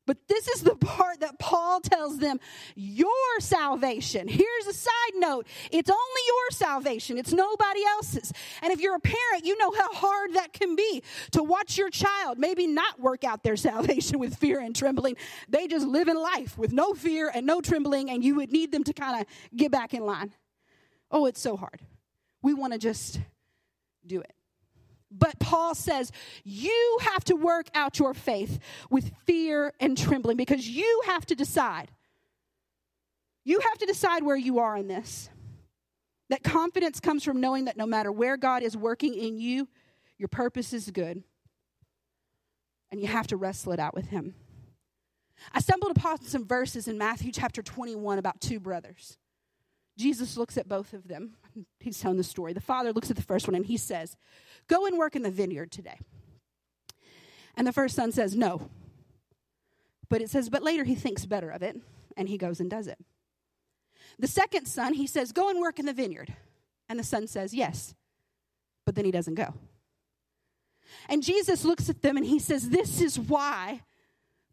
But 0.06 0.18
this 0.28 0.48
is 0.50 0.62
the 0.62 0.76
part 0.76 1.22
that 1.22 1.40
Paul 1.40 1.80
tells 1.80 2.18
them 2.18 2.40
your 2.76 3.10
salvation. 3.40 4.28
Here's 4.28 4.68
a 4.68 4.74
side 4.74 4.92
note 5.16 5.48
it's 5.72 5.90
only 5.90 6.22
your 6.28 6.52
salvation, 6.52 7.18
it's 7.18 7.32
nobody 7.32 7.82
else's. 7.86 8.34
And 8.62 8.74
if 8.74 8.82
you're 8.82 8.96
a 8.96 9.00
parent, 9.00 9.46
you 9.46 9.58
know 9.58 9.72
how 9.72 9.94
hard 9.94 10.34
that 10.34 10.52
can 10.52 10.76
be 10.76 11.04
to 11.32 11.44
watch 11.44 11.78
your 11.78 11.90
child 11.90 12.38
maybe 12.38 12.68
not 12.68 13.00
work 13.00 13.24
out 13.24 13.44
their 13.44 13.56
salvation 13.64 14.20
with 14.20 14.36
fear 14.36 14.60
and 14.60 14.76
trembling. 14.76 15.16
They 15.48 15.68
just 15.68 15.88
live 15.88 16.08
in 16.08 16.18
life 16.18 16.58
with 16.58 16.74
no 16.74 16.94
fear 16.94 17.32
and 17.34 17.46
no 17.46 17.62
trembling, 17.62 18.10
and 18.10 18.24
you 18.24 18.36
would 18.36 18.52
need 18.52 18.72
them 18.72 18.84
to 18.84 18.94
kind 18.94 19.22
of 19.22 19.28
get 19.56 19.72
back 19.72 19.94
in 19.94 20.06
line. 20.06 20.34
Oh, 21.12 21.26
it's 21.28 21.40
so 21.40 21.56
hard. 21.56 21.80
We 22.42 22.54
want 22.54 22.74
to 22.74 22.80
just 22.80 23.20
do 24.06 24.20
it. 24.20 24.34
But 25.16 25.40
Paul 25.40 25.76
says, 25.76 26.12
you 26.44 26.98
have 27.02 27.24
to 27.26 27.36
work 27.36 27.68
out 27.76 28.00
your 28.00 28.14
faith 28.14 28.60
with 28.90 29.12
fear 29.26 29.74
and 29.80 29.98
trembling 29.98 30.38
because 30.38 30.68
you 30.68 31.04
have 31.06 31.26
to 31.28 31.36
decide. 31.36 31.92
You 33.46 33.60
have 33.60 33.78
to 33.78 33.86
decide 33.86 34.24
where 34.24 34.38
you 34.38 34.60
are 34.60 34.76
in 34.76 34.88
this. 34.88 35.30
That 36.30 36.44
confidence 36.44 37.00
comes 37.00 37.24
from 37.24 37.42
knowing 37.42 37.66
that 37.66 37.78
no 37.78 37.86
matter 37.86 38.12
where 38.12 38.38
God 38.38 38.64
is 38.64 38.76
working 38.76 39.14
in 39.14 39.38
you, 39.38 39.68
your 40.18 40.30
purpose 40.30 40.74
is 40.74 40.90
good. 40.90 41.24
And 42.92 43.02
you 43.02 43.08
have 43.08 43.28
to 43.28 43.38
wrestle 43.38 43.74
it 43.74 43.80
out 43.80 43.94
with 43.94 44.08
Him. 44.08 44.36
I 45.52 45.60
stumbled 45.60 45.92
upon 45.96 46.24
some 46.24 46.46
verses 46.46 46.88
in 46.88 46.98
Matthew 46.98 47.32
chapter 47.32 47.62
21 47.62 48.18
about 48.18 48.40
two 48.40 48.60
brothers. 48.60 49.18
Jesus 49.98 50.38
looks 50.38 50.58
at 50.58 50.68
both 50.68 50.94
of 50.94 51.08
them. 51.08 51.36
He's 51.80 52.00
telling 52.00 52.18
the 52.18 52.24
story. 52.24 52.54
The 52.54 52.62
father 52.62 52.92
looks 52.92 53.12
at 53.12 53.16
the 53.16 53.22
first 53.22 53.48
one 53.48 53.56
and 53.56 53.66
he 53.66 53.78
says, 53.78 54.18
Go 54.68 54.86
and 54.86 54.98
work 54.98 55.16
in 55.16 55.22
the 55.22 55.32
vineyard 55.32 55.72
today. 55.72 56.00
And 57.56 57.68
the 57.68 57.74
first 57.74 57.96
son 57.96 58.12
says, 58.12 58.36
No. 58.36 58.70
But 60.10 60.22
it 60.22 60.30
says, 60.30 60.50
But 60.50 60.64
later 60.64 60.84
he 60.84 60.96
thinks 60.96 61.26
better 61.26 61.50
of 61.50 61.62
it 61.62 61.78
and 62.18 62.28
he 62.28 62.38
goes 62.38 62.60
and 62.60 62.70
does 62.70 62.88
it. 62.88 62.98
The 64.20 64.28
second 64.28 64.68
son, 64.68 64.94
he 64.94 65.08
says, 65.08 65.32
Go 65.32 65.50
and 65.50 65.60
work 65.60 65.80
in 65.80 65.86
the 65.86 65.94
vineyard. 65.94 66.34
And 66.90 67.00
the 67.00 67.04
son 67.04 67.28
says, 67.28 67.54
Yes. 67.54 67.94
But 68.86 68.96
then 68.96 69.06
he 69.06 69.12
doesn't 69.12 69.36
go. 69.36 69.54
And 71.08 71.24
Jesus 71.24 71.66
looks 71.66 71.90
at 71.90 72.02
them 72.02 72.18
and 72.18 72.26
he 72.26 72.40
says, 72.40 72.70
This 72.70 73.02
is 73.02 73.20
why 73.20 73.82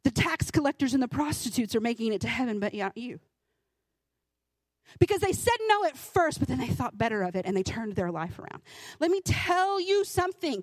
the 0.03 0.11
tax 0.11 0.51
collectors 0.51 0.95
and 0.95 1.03
the 1.03 1.09
prostitutes 1.09 1.75
are 1.75 1.81
making 1.81 2.13
it 2.13 2.21
to 2.23 2.29
heaven, 2.29 2.61
but 2.61 2.75
not 2.75 2.97
you. 2.97 3.21
Because 4.99 5.21
they 5.21 5.33
said 5.33 5.55
no 5.69 5.85
at 5.85 5.97
first, 5.97 6.39
but 6.39 6.49
then 6.49 6.59
they 6.59 6.69
thought 6.69 6.99
better 6.99 7.23
of 7.23 7.37
it 7.37 7.47
and 7.47 7.57
they 7.57 7.63
turned 7.63 7.95
their 7.95 8.11
life 8.11 8.39
around. 8.39 8.63
Let 8.99 9.11
me 9.11 9.21
tell 9.25 9.81
you 9.81 10.05
something. 10.05 10.63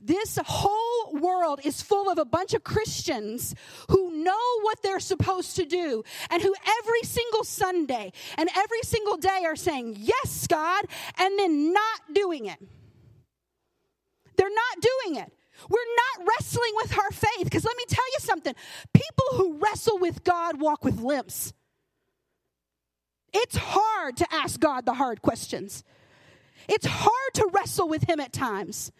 This 0.00 0.38
whole 0.44 1.14
world 1.14 1.60
is 1.64 1.82
full 1.82 2.10
of 2.10 2.18
a 2.18 2.24
bunch 2.24 2.54
of 2.54 2.64
Christians 2.64 3.54
who 3.88 4.22
know 4.22 4.60
what 4.62 4.82
they're 4.82 5.00
supposed 5.00 5.56
to 5.56 5.64
do 5.64 6.04
and 6.30 6.42
who 6.42 6.54
every 6.80 7.02
single 7.02 7.44
Sunday 7.44 8.12
and 8.38 8.48
every 8.56 8.82
single 8.82 9.16
day 9.16 9.42
are 9.44 9.56
saying, 9.56 9.96
Yes, 9.98 10.46
God, 10.46 10.84
and 11.18 11.38
then 11.38 11.72
not 11.72 12.00
doing 12.12 12.46
it. 12.46 12.58
They're 14.36 14.48
not 14.48 14.80
doing 14.80 15.20
it. 15.22 15.32
We're 15.68 15.78
not 16.18 16.28
wrestling 16.28 16.72
with 16.76 16.98
our 16.98 17.10
faith 17.10 17.44
because 17.44 17.64
let 17.64 17.76
me 17.76 17.84
tell 17.88 18.04
you 18.04 18.18
something 18.20 18.54
people 18.92 19.24
who 19.32 19.58
wrestle 19.58 19.98
with 19.98 20.24
God 20.24 20.60
walk 20.60 20.84
with 20.84 21.00
limps. 21.00 21.52
It's 23.34 23.56
hard 23.56 24.16
to 24.18 24.26
ask 24.32 24.60
God 24.60 24.86
the 24.86 24.94
hard 24.94 25.20
questions. 25.20 25.82
It's 26.68 26.86
hard 26.86 27.34
to 27.34 27.50
wrestle 27.52 27.88
with 27.88 28.08
Him 28.08 28.20
at 28.20 28.32
times. 28.32 28.92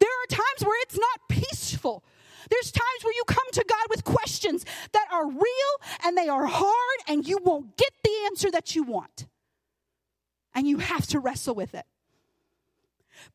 There 0.00 0.10
are 0.10 0.26
times 0.26 0.64
where 0.64 0.82
it's 0.82 0.98
not 0.98 1.28
peaceful. 1.28 2.04
There's 2.50 2.72
times 2.72 3.04
where 3.04 3.14
you 3.14 3.22
come 3.26 3.50
to 3.52 3.64
God 3.66 3.86
with 3.88 4.04
questions 4.04 4.66
that 4.92 5.06
are 5.10 5.26
real 5.26 5.74
and 6.04 6.16
they 6.16 6.28
are 6.28 6.46
hard, 6.46 6.98
and 7.08 7.26
you 7.26 7.38
won't 7.42 7.76
get 7.76 7.92
the 8.02 8.10
answer 8.26 8.50
that 8.50 8.74
you 8.74 8.82
want. 8.82 9.26
And 10.54 10.66
you 10.66 10.78
have 10.78 11.06
to 11.08 11.20
wrestle 11.20 11.54
with 11.54 11.74
it. 11.74 11.86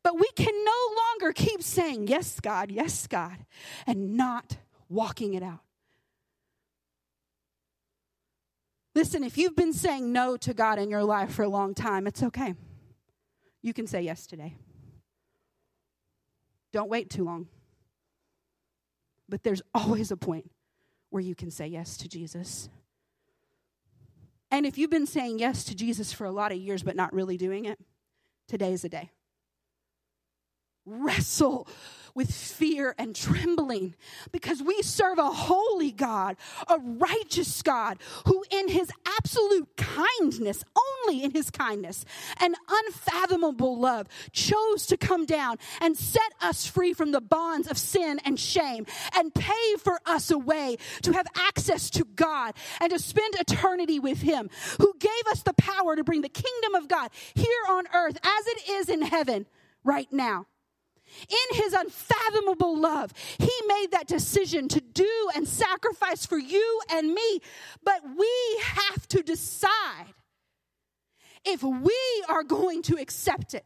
But 0.02 0.14
we 0.14 0.28
can 0.36 0.54
no 0.64 0.96
longer 0.96 1.32
keep 1.32 1.62
saying, 1.62 2.08
Yes, 2.08 2.40
God, 2.40 2.70
yes, 2.70 3.06
God, 3.06 3.44
and 3.86 4.16
not 4.16 4.58
walking 4.88 5.34
it 5.34 5.42
out. 5.42 5.60
Listen, 8.94 9.22
if 9.22 9.38
you've 9.38 9.56
been 9.56 9.72
saying 9.72 10.12
no 10.12 10.36
to 10.36 10.52
God 10.52 10.78
in 10.78 10.90
your 10.90 11.04
life 11.04 11.32
for 11.32 11.42
a 11.42 11.48
long 11.48 11.74
time, 11.74 12.06
it's 12.06 12.22
okay. 12.22 12.54
You 13.62 13.72
can 13.72 13.86
say 13.86 14.02
yes 14.02 14.26
today. 14.26 14.56
Don't 16.72 16.90
wait 16.90 17.10
too 17.10 17.24
long. 17.24 17.48
But 19.28 19.42
there's 19.42 19.62
always 19.74 20.10
a 20.10 20.16
point 20.16 20.50
where 21.10 21.22
you 21.22 21.34
can 21.34 21.50
say 21.50 21.66
yes 21.66 21.96
to 21.98 22.08
Jesus. 22.08 22.68
And 24.50 24.66
if 24.66 24.76
you've 24.76 24.90
been 24.90 25.06
saying 25.06 25.38
yes 25.38 25.62
to 25.64 25.76
Jesus 25.76 26.12
for 26.12 26.24
a 26.24 26.32
lot 26.32 26.50
of 26.50 26.58
years 26.58 26.82
but 26.82 26.96
not 26.96 27.12
really 27.12 27.36
doing 27.36 27.66
it, 27.66 27.78
today 28.48 28.72
is 28.72 28.82
the 28.82 28.88
day 28.88 29.10
wrestle 30.90 31.66
with 32.14 32.32
fear 32.32 32.94
and 32.98 33.14
trembling 33.14 33.94
because 34.32 34.62
we 34.62 34.82
serve 34.82 35.18
a 35.18 35.30
holy 35.30 35.90
God, 35.90 36.36
a 36.68 36.78
righteous 36.78 37.62
God 37.62 37.98
who, 38.26 38.44
in 38.50 38.68
his 38.68 38.90
absolute 39.18 39.68
kindness, 39.76 40.64
only 40.76 41.22
in 41.22 41.30
his 41.30 41.50
kindness 41.50 42.04
and 42.40 42.54
unfathomable 42.68 43.78
love, 43.78 44.06
chose 44.32 44.86
to 44.86 44.96
come 44.96 45.26
down 45.26 45.56
and 45.80 45.96
set 45.96 46.32
us 46.40 46.66
free 46.66 46.92
from 46.92 47.12
the 47.12 47.20
bonds 47.20 47.68
of 47.68 47.78
sin 47.78 48.20
and 48.24 48.38
shame 48.38 48.86
and 49.16 49.34
pave 49.34 49.80
for 49.80 50.00
us 50.06 50.30
a 50.30 50.38
way 50.38 50.76
to 51.02 51.12
have 51.12 51.26
access 51.36 51.90
to 51.90 52.04
God 52.04 52.54
and 52.80 52.90
to 52.90 52.98
spend 52.98 53.34
eternity 53.34 53.98
with 53.98 54.20
him, 54.20 54.50
who 54.78 54.94
gave 54.98 55.10
us 55.30 55.42
the 55.42 55.54
power 55.54 55.96
to 55.96 56.04
bring 56.04 56.22
the 56.22 56.28
kingdom 56.28 56.74
of 56.74 56.88
God 56.88 57.10
here 57.34 57.46
on 57.68 57.84
earth 57.94 58.18
as 58.22 58.46
it 58.46 58.70
is 58.70 58.88
in 58.88 59.02
heaven 59.02 59.46
right 59.84 60.12
now. 60.12 60.46
In 61.28 61.56
his 61.56 61.72
unfathomable 61.72 62.76
love, 62.76 63.12
he 63.38 63.52
made 63.66 63.88
that 63.92 64.06
decision 64.06 64.68
to 64.68 64.80
do 64.80 65.30
and 65.34 65.46
sacrifice 65.46 66.26
for 66.26 66.38
you 66.38 66.80
and 66.90 67.12
me. 67.12 67.40
But 67.82 68.02
we 68.16 68.60
have 68.62 69.06
to 69.08 69.22
decide 69.22 70.14
if 71.44 71.62
we 71.62 72.24
are 72.28 72.42
going 72.42 72.82
to 72.82 72.96
accept 72.96 73.54
it. 73.54 73.64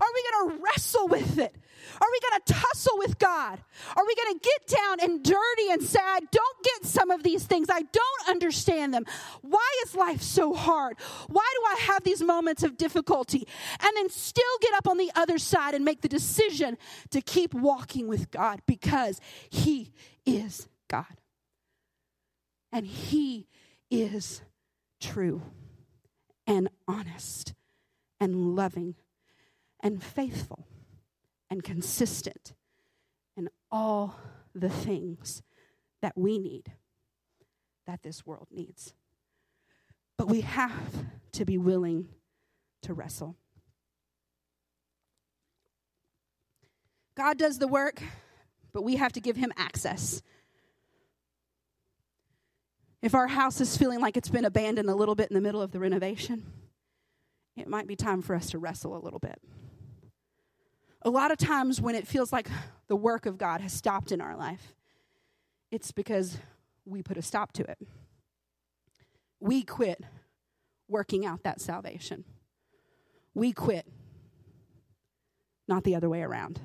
Are 0.00 0.08
we 0.14 0.22
going 0.30 0.58
to 0.58 0.64
wrestle 0.64 1.08
with 1.08 1.38
it? 1.38 1.54
Are 2.00 2.08
we 2.10 2.20
going 2.20 2.40
to 2.44 2.52
tussle 2.52 2.98
with 2.98 3.18
God? 3.18 3.60
Are 3.96 4.06
we 4.06 4.14
going 4.14 4.38
to 4.38 4.40
get 4.40 4.78
down 4.78 5.00
and 5.00 5.22
dirty 5.22 5.70
and 5.70 5.82
say, 5.82 6.00
I 6.00 6.20
don't 6.20 6.64
get 6.64 6.84
some 6.84 7.10
of 7.10 7.22
these 7.22 7.44
things. 7.44 7.68
I 7.70 7.82
don't 7.82 8.28
understand 8.28 8.94
them. 8.94 9.04
Why 9.42 9.68
is 9.84 9.94
life 9.94 10.22
so 10.22 10.54
hard? 10.54 10.96
Why 11.28 11.46
do 11.54 11.66
I 11.66 11.92
have 11.92 12.04
these 12.04 12.22
moments 12.22 12.62
of 12.62 12.76
difficulty? 12.76 13.46
And 13.80 13.96
then 13.96 14.08
still 14.10 14.44
get 14.60 14.74
up 14.74 14.88
on 14.88 14.98
the 14.98 15.10
other 15.14 15.38
side 15.38 15.74
and 15.74 15.84
make 15.84 16.02
the 16.02 16.08
decision 16.08 16.78
to 17.10 17.20
keep 17.20 17.54
walking 17.54 18.08
with 18.08 18.30
God 18.30 18.60
because 18.66 19.20
He 19.50 19.92
is 20.24 20.68
God. 20.88 21.04
And 22.72 22.86
He 22.86 23.48
is 23.90 24.42
true 25.00 25.42
and 26.46 26.68
honest 26.88 27.54
and 28.20 28.54
loving 28.54 28.94
and 29.82 30.02
faithful 30.02 30.66
and 31.50 31.62
consistent 31.62 32.54
in 33.36 33.48
all 33.70 34.16
the 34.54 34.70
things 34.70 35.42
that 36.00 36.16
we 36.16 36.38
need, 36.38 36.72
that 37.86 38.02
this 38.02 38.24
world 38.26 38.48
needs. 38.50 38.94
But 40.16 40.28
we 40.28 40.42
have 40.42 41.06
to 41.32 41.44
be 41.44 41.58
willing 41.58 42.08
to 42.82 42.94
wrestle. 42.94 43.36
God 47.14 47.38
does 47.38 47.58
the 47.58 47.68
work, 47.68 48.02
but 48.72 48.82
we 48.82 48.96
have 48.96 49.12
to 49.12 49.20
give 49.20 49.36
him 49.36 49.52
access. 49.56 50.22
If 53.02 53.14
our 53.14 53.26
house 53.26 53.60
is 53.60 53.76
feeling 53.76 54.00
like 54.00 54.16
it's 54.16 54.28
been 54.28 54.44
abandoned 54.44 54.88
a 54.88 54.94
little 54.94 55.14
bit 55.14 55.28
in 55.28 55.34
the 55.34 55.40
middle 55.40 55.60
of 55.60 55.72
the 55.72 55.80
renovation, 55.80 56.44
it 57.56 57.68
might 57.68 57.86
be 57.86 57.96
time 57.96 58.22
for 58.22 58.34
us 58.34 58.50
to 58.50 58.58
wrestle 58.58 58.96
a 58.96 59.02
little 59.02 59.18
bit. 59.18 59.40
A 61.04 61.10
lot 61.10 61.32
of 61.32 61.38
times 61.38 61.80
when 61.80 61.94
it 61.94 62.06
feels 62.06 62.32
like 62.32 62.48
the 62.86 62.96
work 62.96 63.26
of 63.26 63.36
God 63.36 63.60
has 63.60 63.72
stopped 63.72 64.12
in 64.12 64.20
our 64.20 64.36
life, 64.36 64.74
it's 65.70 65.90
because 65.90 66.38
we 66.84 67.02
put 67.02 67.16
a 67.16 67.22
stop 67.22 67.52
to 67.54 67.64
it. 67.64 67.78
We 69.40 69.62
quit 69.62 70.00
working 70.88 71.26
out 71.26 71.42
that 71.42 71.60
salvation. 71.60 72.24
We 73.34 73.52
quit, 73.52 73.86
not 75.66 75.82
the 75.82 75.96
other 75.96 76.08
way 76.08 76.22
around. 76.22 76.60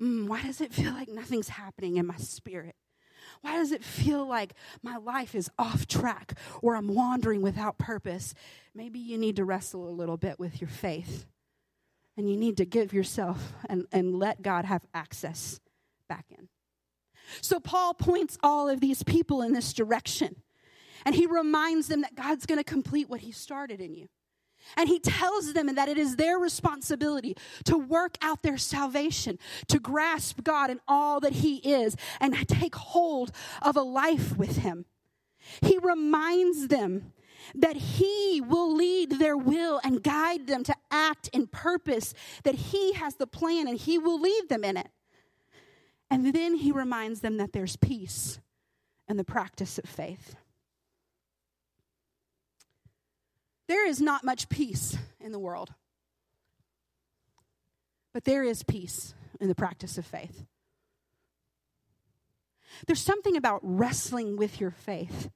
Mm, 0.00 0.28
why 0.28 0.42
does 0.42 0.60
it 0.60 0.72
feel 0.72 0.92
like 0.92 1.08
nothing's 1.08 1.48
happening 1.48 1.96
in 1.96 2.06
my 2.06 2.16
spirit? 2.18 2.76
Why 3.40 3.56
does 3.56 3.72
it 3.72 3.82
feel 3.82 4.26
like 4.26 4.54
my 4.82 4.96
life 4.96 5.34
is 5.34 5.50
off 5.58 5.86
track 5.86 6.38
or 6.62 6.76
I'm 6.76 6.94
wandering 6.94 7.42
without 7.42 7.78
purpose? 7.78 8.34
Maybe 8.74 9.00
you 9.00 9.18
need 9.18 9.36
to 9.36 9.44
wrestle 9.44 9.88
a 9.88 9.90
little 9.90 10.16
bit 10.16 10.38
with 10.38 10.60
your 10.60 10.68
faith 10.68 11.26
and 12.18 12.28
you 12.28 12.36
need 12.36 12.56
to 12.56 12.64
give 12.64 12.92
yourself 12.92 13.54
and, 13.68 13.86
and 13.92 14.18
let 14.18 14.42
God 14.42 14.64
have 14.64 14.84
access 14.92 15.60
back 16.08 16.26
in. 16.30 16.48
So 17.40 17.60
Paul 17.60 17.94
points 17.94 18.36
all 18.42 18.68
of 18.68 18.80
these 18.80 19.04
people 19.04 19.40
in 19.40 19.52
this 19.52 19.72
direction. 19.72 20.42
And 21.06 21.14
he 21.14 21.26
reminds 21.26 21.86
them 21.86 22.00
that 22.00 22.16
God's 22.16 22.44
going 22.44 22.58
to 22.58 22.64
complete 22.64 23.08
what 23.08 23.20
he 23.20 23.30
started 23.30 23.80
in 23.80 23.94
you. 23.94 24.08
And 24.76 24.88
he 24.88 24.98
tells 24.98 25.52
them 25.52 25.72
that 25.76 25.88
it 25.88 25.96
is 25.96 26.16
their 26.16 26.38
responsibility 26.38 27.36
to 27.64 27.78
work 27.78 28.18
out 28.20 28.42
their 28.42 28.58
salvation, 28.58 29.38
to 29.68 29.78
grasp 29.78 30.42
God 30.42 30.70
and 30.70 30.80
all 30.88 31.20
that 31.20 31.34
he 31.34 31.58
is, 31.58 31.96
and 32.20 32.34
take 32.48 32.74
hold 32.74 33.30
of 33.62 33.76
a 33.76 33.82
life 33.82 34.36
with 34.36 34.56
him. 34.56 34.86
He 35.62 35.78
reminds 35.78 36.66
them 36.66 37.12
that 37.54 37.76
He 37.76 38.40
will 38.40 38.74
lead 38.74 39.12
their 39.18 39.36
will 39.36 39.80
and 39.82 40.02
guide 40.02 40.46
them 40.46 40.64
to 40.64 40.74
act 40.90 41.28
in 41.32 41.46
purpose, 41.46 42.14
that 42.44 42.54
He 42.54 42.92
has 42.94 43.16
the 43.16 43.26
plan 43.26 43.68
and 43.68 43.78
He 43.78 43.98
will 43.98 44.20
lead 44.20 44.48
them 44.48 44.64
in 44.64 44.76
it. 44.76 44.88
And 46.10 46.32
then 46.32 46.54
He 46.56 46.72
reminds 46.72 47.20
them 47.20 47.36
that 47.36 47.52
there's 47.52 47.76
peace 47.76 48.40
in 49.08 49.16
the 49.16 49.24
practice 49.24 49.78
of 49.78 49.88
faith. 49.88 50.36
There 53.66 53.86
is 53.86 54.00
not 54.00 54.24
much 54.24 54.48
peace 54.48 54.96
in 55.20 55.32
the 55.32 55.38
world, 55.38 55.74
but 58.14 58.24
there 58.24 58.42
is 58.42 58.62
peace 58.62 59.14
in 59.40 59.48
the 59.48 59.54
practice 59.54 59.98
of 59.98 60.06
faith. 60.06 60.46
There's 62.86 63.00
something 63.00 63.36
about 63.36 63.60
wrestling 63.62 64.36
with 64.36 64.60
your 64.60 64.70
faith 64.70 65.30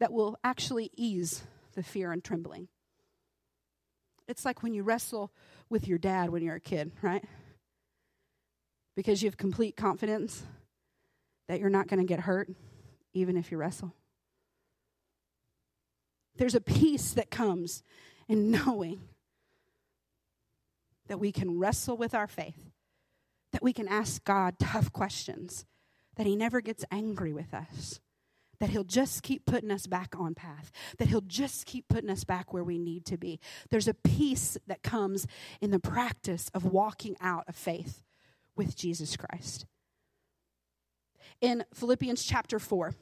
that 0.00 0.12
will 0.12 0.38
actually 0.44 0.90
ease 0.96 1.42
the 1.74 1.82
fear 1.82 2.12
and 2.12 2.22
trembling. 2.22 2.68
It's 4.28 4.44
like 4.44 4.62
when 4.62 4.74
you 4.74 4.82
wrestle 4.82 5.32
with 5.68 5.86
your 5.86 5.98
dad 5.98 6.30
when 6.30 6.42
you're 6.42 6.56
a 6.56 6.60
kid, 6.60 6.92
right? 7.02 7.24
Because 8.94 9.22
you 9.22 9.28
have 9.28 9.36
complete 9.36 9.76
confidence 9.76 10.42
that 11.48 11.60
you're 11.60 11.70
not 11.70 11.88
going 11.88 12.00
to 12.00 12.06
get 12.06 12.20
hurt 12.20 12.48
even 13.12 13.36
if 13.36 13.50
you 13.50 13.56
wrestle. 13.56 13.94
There's 16.36 16.54
a 16.54 16.60
peace 16.60 17.12
that 17.12 17.30
comes 17.30 17.82
in 18.28 18.50
knowing 18.66 19.00
that 21.08 21.20
we 21.20 21.32
can 21.32 21.58
wrestle 21.58 21.96
with 21.96 22.14
our 22.14 22.26
faith, 22.26 22.70
that 23.52 23.62
we 23.62 23.72
can 23.72 23.88
ask 23.88 24.24
God 24.24 24.58
tough 24.58 24.92
questions, 24.92 25.64
that 26.16 26.26
He 26.26 26.36
never 26.36 26.60
gets 26.60 26.84
angry 26.90 27.32
with 27.32 27.54
us, 27.54 28.00
that 28.58 28.70
He'll 28.70 28.84
just 28.84 29.22
keep 29.22 29.46
putting 29.46 29.70
us 29.70 29.86
back 29.86 30.14
on 30.18 30.34
path, 30.34 30.70
that 30.98 31.08
He'll 31.08 31.20
just 31.20 31.66
keep 31.66 31.88
putting 31.88 32.10
us 32.10 32.24
back 32.24 32.52
where 32.52 32.64
we 32.64 32.78
need 32.78 33.04
to 33.06 33.16
be. 33.16 33.40
There's 33.70 33.88
a 33.88 33.94
peace 33.94 34.56
that 34.66 34.82
comes 34.82 35.26
in 35.60 35.70
the 35.70 35.78
practice 35.78 36.50
of 36.54 36.64
walking 36.64 37.16
out 37.20 37.44
of 37.48 37.56
faith 37.56 38.02
with 38.56 38.76
Jesus 38.76 39.16
Christ. 39.16 39.66
In 41.40 41.64
Philippians 41.74 42.24
chapter 42.24 42.58
4, 42.58 42.94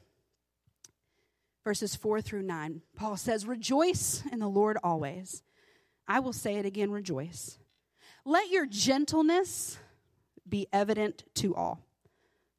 verses 1.63 1.95
4 1.95 2.21
through 2.21 2.43
9, 2.43 2.81
Paul 2.95 3.17
says, 3.17 3.45
Rejoice 3.45 4.23
in 4.31 4.39
the 4.39 4.47
Lord 4.47 4.77
always. 4.83 5.43
I 6.07 6.19
will 6.19 6.33
say 6.33 6.55
it 6.55 6.65
again, 6.65 6.91
rejoice. 6.91 7.57
Let 8.25 8.49
your 8.49 8.65
gentleness 8.65 9.77
be 10.47 10.67
evident 10.73 11.23
to 11.35 11.55
all. 11.55 11.79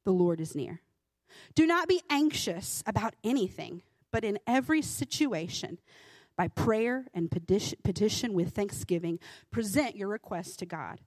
The 0.03 0.11
Lord 0.11 0.41
is 0.41 0.55
near. 0.55 0.81
Do 1.55 1.65
not 1.65 1.87
be 1.87 2.01
anxious 2.09 2.83
about 2.85 3.15
anything, 3.23 3.81
but 4.11 4.23
in 4.23 4.39
every 4.47 4.81
situation, 4.81 5.79
by 6.35 6.47
prayer 6.47 7.07
and 7.13 7.31
petition 7.31 8.33
with 8.33 8.53
thanksgiving, 8.53 9.19
present 9.51 9.95
your 9.95 10.07
requests 10.07 10.55
to 10.57 10.65
God. 10.65 11.01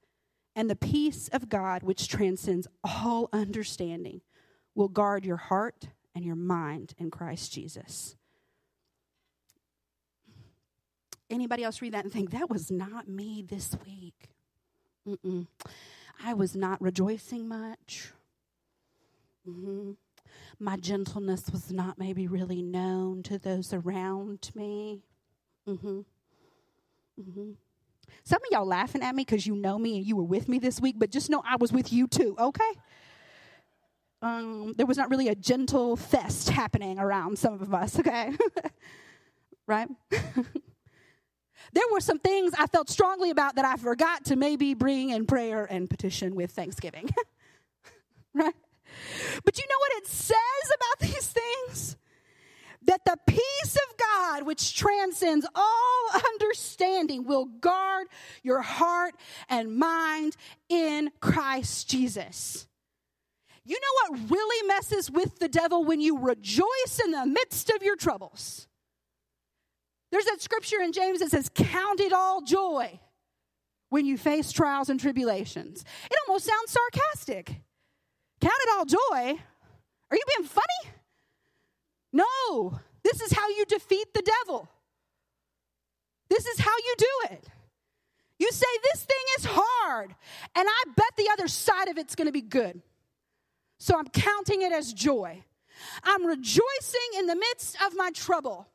And 0.57 0.69
the 0.69 0.77
peace 0.77 1.29
of 1.29 1.49
God, 1.49 1.83
which 1.83 2.09
transcends 2.09 2.67
all 2.83 3.29
understanding, 3.33 4.21
will 4.75 4.89
guard 4.89 5.25
your 5.25 5.37
heart 5.37 5.89
and 6.15 6.25
your 6.25 6.35
mind 6.35 6.95
in 6.99 7.11
Christ 7.11 7.53
Jesus. 7.53 8.17
Anybody 11.31 11.63
else 11.63 11.81
read 11.81 11.95
that 11.95 12.03
and 12.05 12.13
think, 12.13 12.33
that 12.33 12.51
was 12.51 12.73
not 12.73 13.07
me 13.09 13.45
this 13.49 13.77
week? 13.87 14.31
Mm-mm. 15.07 15.47
I 16.23 16.35
was 16.35 16.57
not 16.57 16.83
rejoicing 16.83 17.47
much. 17.47 18.11
Mm-hmm 19.49 19.93
my 20.61 20.77
gentleness 20.77 21.51
was 21.51 21.73
not 21.73 21.99
maybe 21.99 22.29
really 22.29 22.63
known 22.63 23.23
to 23.25 23.39
those 23.39 23.73
around 23.73 24.51
me. 24.55 25.01
Mm-hmm. 25.67 26.01
Mm-hmm. 27.21 27.51
Some 28.25 28.43
of 28.43 28.49
y'all 28.51 28.67
laughing 28.67 29.03
at 29.03 29.15
me 29.15 29.25
because 29.25 29.47
you 29.47 29.57
know 29.57 29.79
me 29.79 29.97
and 29.97 30.07
you 30.07 30.17
were 30.17 30.25
with 30.25 30.49
me 30.49 30.59
this 30.59 30.81
week, 30.81 30.97
but 30.99 31.11
just 31.11 31.31
know 31.31 31.43
I 31.47 31.57
was 31.57 31.73
with 31.73 31.93
you 31.93 32.07
too, 32.07 32.37
okay? 32.39 32.73
Um, 34.21 34.75
there 34.77 34.85
was 34.85 34.99
not 34.99 35.11
really 35.11 35.29
a 35.29 35.35
gentle 35.35 35.97
fest 35.97 36.51
happening 36.51 36.99
around 36.99 37.39
some 37.39 37.55
of 37.55 37.73
us, 37.73 37.99
okay? 37.99 38.33
right? 39.67 39.89
there 40.11 41.85
were 41.91 42.01
some 42.01 42.19
things 42.19 42.53
I 42.59 42.67
felt 42.67 42.91
strongly 42.91 43.31
about 43.31 43.57
that 43.57 43.65
I 43.65 43.77
forgot 43.77 44.27
to 44.27 44.37
maybe 44.37 44.75
bring 44.75 45.11
in 45.11 45.25
prayer 45.25 45.65
and 45.65 45.89
petition 45.89 46.35
with 46.35 46.51
thanksgiving. 46.51 47.09
right? 48.35 48.55
But 49.45 49.59
you 49.59 49.65
know 49.69 49.79
what 49.79 49.93
it 50.03 50.07
says 50.07 50.37
about 50.75 51.01
these 51.01 51.27
things? 51.27 51.97
That 52.83 53.05
the 53.05 53.17
peace 53.27 53.77
of 53.77 53.97
God, 53.99 54.47
which 54.47 54.75
transcends 54.75 55.47
all 55.55 56.11
understanding, 56.35 57.25
will 57.25 57.45
guard 57.45 58.07
your 58.43 58.63
heart 58.63 59.15
and 59.49 59.77
mind 59.77 60.37
in 60.69 61.11
Christ 61.21 61.89
Jesus. 61.89 62.67
You 63.65 63.79
know 63.79 64.15
what 64.17 64.31
really 64.31 64.67
messes 64.67 65.11
with 65.11 65.39
the 65.39 65.49
devil 65.49 65.85
when 65.85 66.01
you 66.01 66.19
rejoice 66.19 67.01
in 67.05 67.11
the 67.11 67.27
midst 67.27 67.71
of 67.71 67.83
your 67.83 67.97
troubles? 67.97 68.67
There's 70.11 70.25
that 70.25 70.41
scripture 70.41 70.81
in 70.81 70.93
James 70.93 71.21
that 71.21 71.31
says, 71.31 71.51
Count 71.55 72.01
it 72.01 72.13
all 72.13 72.41
joy 72.41 72.99
when 73.91 74.07
you 74.07 74.17
face 74.17 74.51
trials 74.51 74.89
and 74.89 74.99
tribulations. 74.99 75.85
It 76.11 76.19
almost 76.27 76.47
sounds 76.47 76.71
sarcastic. 76.71 77.63
Count 78.41 78.55
it 78.61 78.71
all 78.77 78.85
joy. 78.85 79.41
Are 80.11 80.17
you 80.17 80.23
being 80.37 80.49
funny? 80.49 80.95
No. 82.13 82.81
This 83.03 83.21
is 83.21 83.33
how 83.33 83.49
you 83.49 83.65
defeat 83.67 84.13
the 84.15 84.23
devil. 84.23 84.69
This 86.29 86.47
is 86.47 86.59
how 86.61 86.77
you 86.77 86.95
do 86.99 87.35
it. 87.35 87.45
You 88.39 88.51
say, 88.53 88.67
This 88.93 89.05
thing 89.05 89.17
is 89.39 89.45
hard, 89.49 90.15
and 90.55 90.69
I 90.69 90.85
bet 90.97 91.17
the 91.17 91.29
other 91.33 91.49
side 91.49 91.89
of 91.89 91.99
it's 91.99 92.15
going 92.15 92.27
to 92.27 92.33
be 92.33 92.41
good. 92.41 92.81
So 93.79 93.99
I'm 93.99 94.09
counting 94.09 94.63
it 94.63 94.73
as 94.73 94.93
joy. 94.93 95.43
I'm 96.03 96.27
rejoicing 96.27 97.19
in 97.19 97.27
the 97.27 97.37
midst 97.37 97.77
of 97.83 97.95
my 97.97 98.11
trouble. 98.13 98.67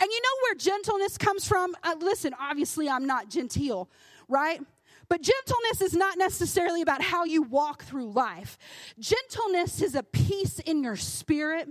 And 0.00 0.10
you 0.10 0.20
know 0.22 0.28
where 0.42 0.54
gentleness 0.54 1.18
comes 1.18 1.46
from? 1.46 1.74
Uh, 1.82 1.96
listen, 2.00 2.34
obviously, 2.38 2.88
I'm 2.88 3.06
not 3.06 3.28
genteel, 3.28 3.88
right? 4.28 4.60
But 5.08 5.22
gentleness 5.22 5.80
is 5.80 5.94
not 5.94 6.18
necessarily 6.18 6.82
about 6.82 7.02
how 7.02 7.24
you 7.24 7.42
walk 7.42 7.84
through 7.84 8.10
life. 8.10 8.58
Gentleness 8.98 9.82
is 9.82 9.94
a 9.94 10.02
peace 10.02 10.58
in 10.60 10.82
your 10.82 10.96
spirit 10.96 11.68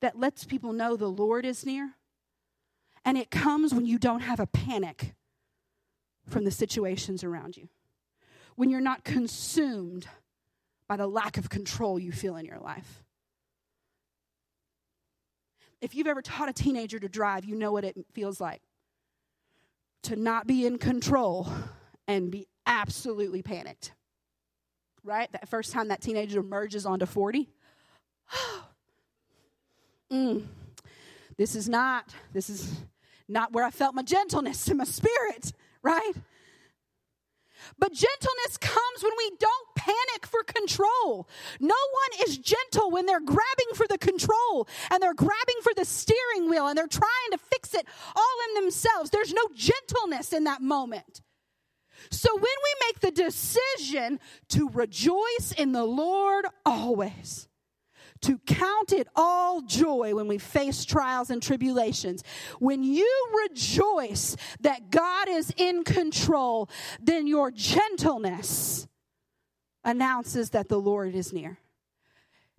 that 0.00 0.18
lets 0.18 0.44
people 0.44 0.72
know 0.72 0.96
the 0.96 1.08
Lord 1.08 1.44
is 1.44 1.64
near. 1.64 1.92
And 3.04 3.18
it 3.18 3.30
comes 3.30 3.74
when 3.74 3.86
you 3.86 3.98
don't 3.98 4.20
have 4.20 4.40
a 4.40 4.46
panic 4.46 5.14
from 6.28 6.44
the 6.44 6.50
situations 6.50 7.24
around 7.24 7.56
you, 7.56 7.68
when 8.54 8.70
you're 8.70 8.80
not 8.80 9.04
consumed 9.04 10.06
by 10.88 10.96
the 10.96 11.06
lack 11.06 11.36
of 11.36 11.48
control 11.48 11.98
you 11.98 12.12
feel 12.12 12.36
in 12.36 12.44
your 12.44 12.60
life. 12.60 13.02
If 15.80 15.96
you've 15.96 16.06
ever 16.06 16.22
taught 16.22 16.48
a 16.48 16.52
teenager 16.52 17.00
to 17.00 17.08
drive, 17.08 17.44
you 17.44 17.56
know 17.56 17.72
what 17.72 17.84
it 17.84 17.96
feels 18.12 18.40
like 18.40 18.62
to 20.04 20.16
not 20.16 20.46
be 20.46 20.66
in 20.66 20.78
control 20.78 21.48
and 22.08 22.30
be 22.30 22.46
absolutely 22.66 23.42
panicked. 23.42 23.92
Right? 25.04 25.30
That 25.32 25.48
first 25.48 25.72
time 25.72 25.88
that 25.88 26.00
teenager 26.00 26.40
emerges 26.40 26.86
onto 26.86 27.06
40. 27.06 27.48
mm, 30.12 30.44
this 31.36 31.54
is 31.56 31.68
not, 31.68 32.14
this 32.32 32.48
is 32.48 32.72
not 33.28 33.52
where 33.52 33.64
I 33.64 33.70
felt 33.70 33.94
my 33.94 34.02
gentleness 34.02 34.68
in 34.68 34.76
my 34.76 34.84
spirit, 34.84 35.52
right? 35.82 36.12
But 37.78 37.92
gentleness 37.92 38.56
comes 38.60 39.02
when 39.02 39.12
we 39.16 39.30
don't 39.38 39.68
panic 39.76 40.26
for 40.26 40.42
control. 40.42 41.28
No 41.60 41.74
one 41.74 42.26
is 42.26 42.38
gentle 42.38 42.90
when 42.90 43.06
they're 43.06 43.20
grabbing 43.20 43.74
for 43.74 43.86
the 43.86 43.98
control 43.98 44.68
and 44.90 45.02
they're 45.02 45.14
grabbing 45.14 45.56
for 45.62 45.72
the 45.74 45.84
steering 45.84 46.48
wheel 46.48 46.66
and 46.66 46.76
they're 46.76 46.86
trying 46.86 47.30
to 47.32 47.38
fix 47.38 47.74
it 47.74 47.86
all 48.14 48.36
in 48.48 48.62
themselves. 48.62 49.10
There's 49.10 49.32
no 49.32 49.46
gentleness 49.54 50.32
in 50.32 50.44
that 50.44 50.60
moment. 50.60 51.22
So 52.10 52.34
when 52.34 52.42
we 52.42 52.86
make 52.86 53.00
the 53.00 53.10
decision 53.10 54.20
to 54.50 54.68
rejoice 54.70 55.52
in 55.56 55.72
the 55.72 55.84
Lord 55.84 56.46
always, 56.64 57.48
to 58.22 58.38
count 58.38 58.92
it 58.92 59.08
all 59.14 59.62
joy 59.62 60.14
when 60.14 60.28
we 60.28 60.38
face 60.38 60.84
trials 60.84 61.28
and 61.28 61.42
tribulations. 61.42 62.22
When 62.58 62.82
you 62.82 63.28
rejoice 63.48 64.36
that 64.60 64.90
God 64.90 65.28
is 65.28 65.52
in 65.56 65.84
control, 65.84 66.70
then 67.00 67.26
your 67.26 67.50
gentleness 67.50 68.86
announces 69.84 70.50
that 70.50 70.68
the 70.68 70.78
Lord 70.78 71.14
is 71.14 71.32
near. 71.32 71.58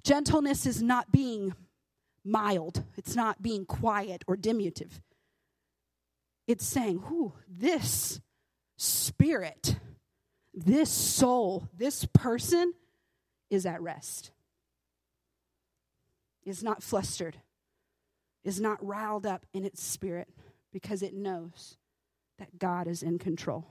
Gentleness 0.04 0.66
is 0.66 0.82
not 0.82 1.12
being 1.12 1.54
mild, 2.26 2.84
it's 2.98 3.16
not 3.16 3.42
being 3.42 3.66
quiet 3.66 4.24
or 4.28 4.36
diminutive. 4.36 5.02
It's 6.46 6.66
saying, 6.66 7.04
Whoo, 7.10 7.34
this 7.48 8.20
spirit, 8.84 9.78
this 10.54 10.90
soul, 10.90 11.68
this 11.76 12.06
person 12.14 12.74
is 13.50 13.66
at 13.66 13.82
rest, 13.82 14.32
is 16.46 16.64
not 16.64 16.84
flustered, 16.84 17.38
is 18.44 18.60
not 18.60 18.86
riled 18.86 19.26
up 19.26 19.46
in 19.54 19.66
its 19.66 19.82
spirit 19.82 20.28
because 20.72 21.02
it 21.02 21.14
knows 21.14 21.78
that 22.40 22.60
God 22.60 22.88
is 22.88 23.04
in 23.04 23.20
control. 23.20 23.66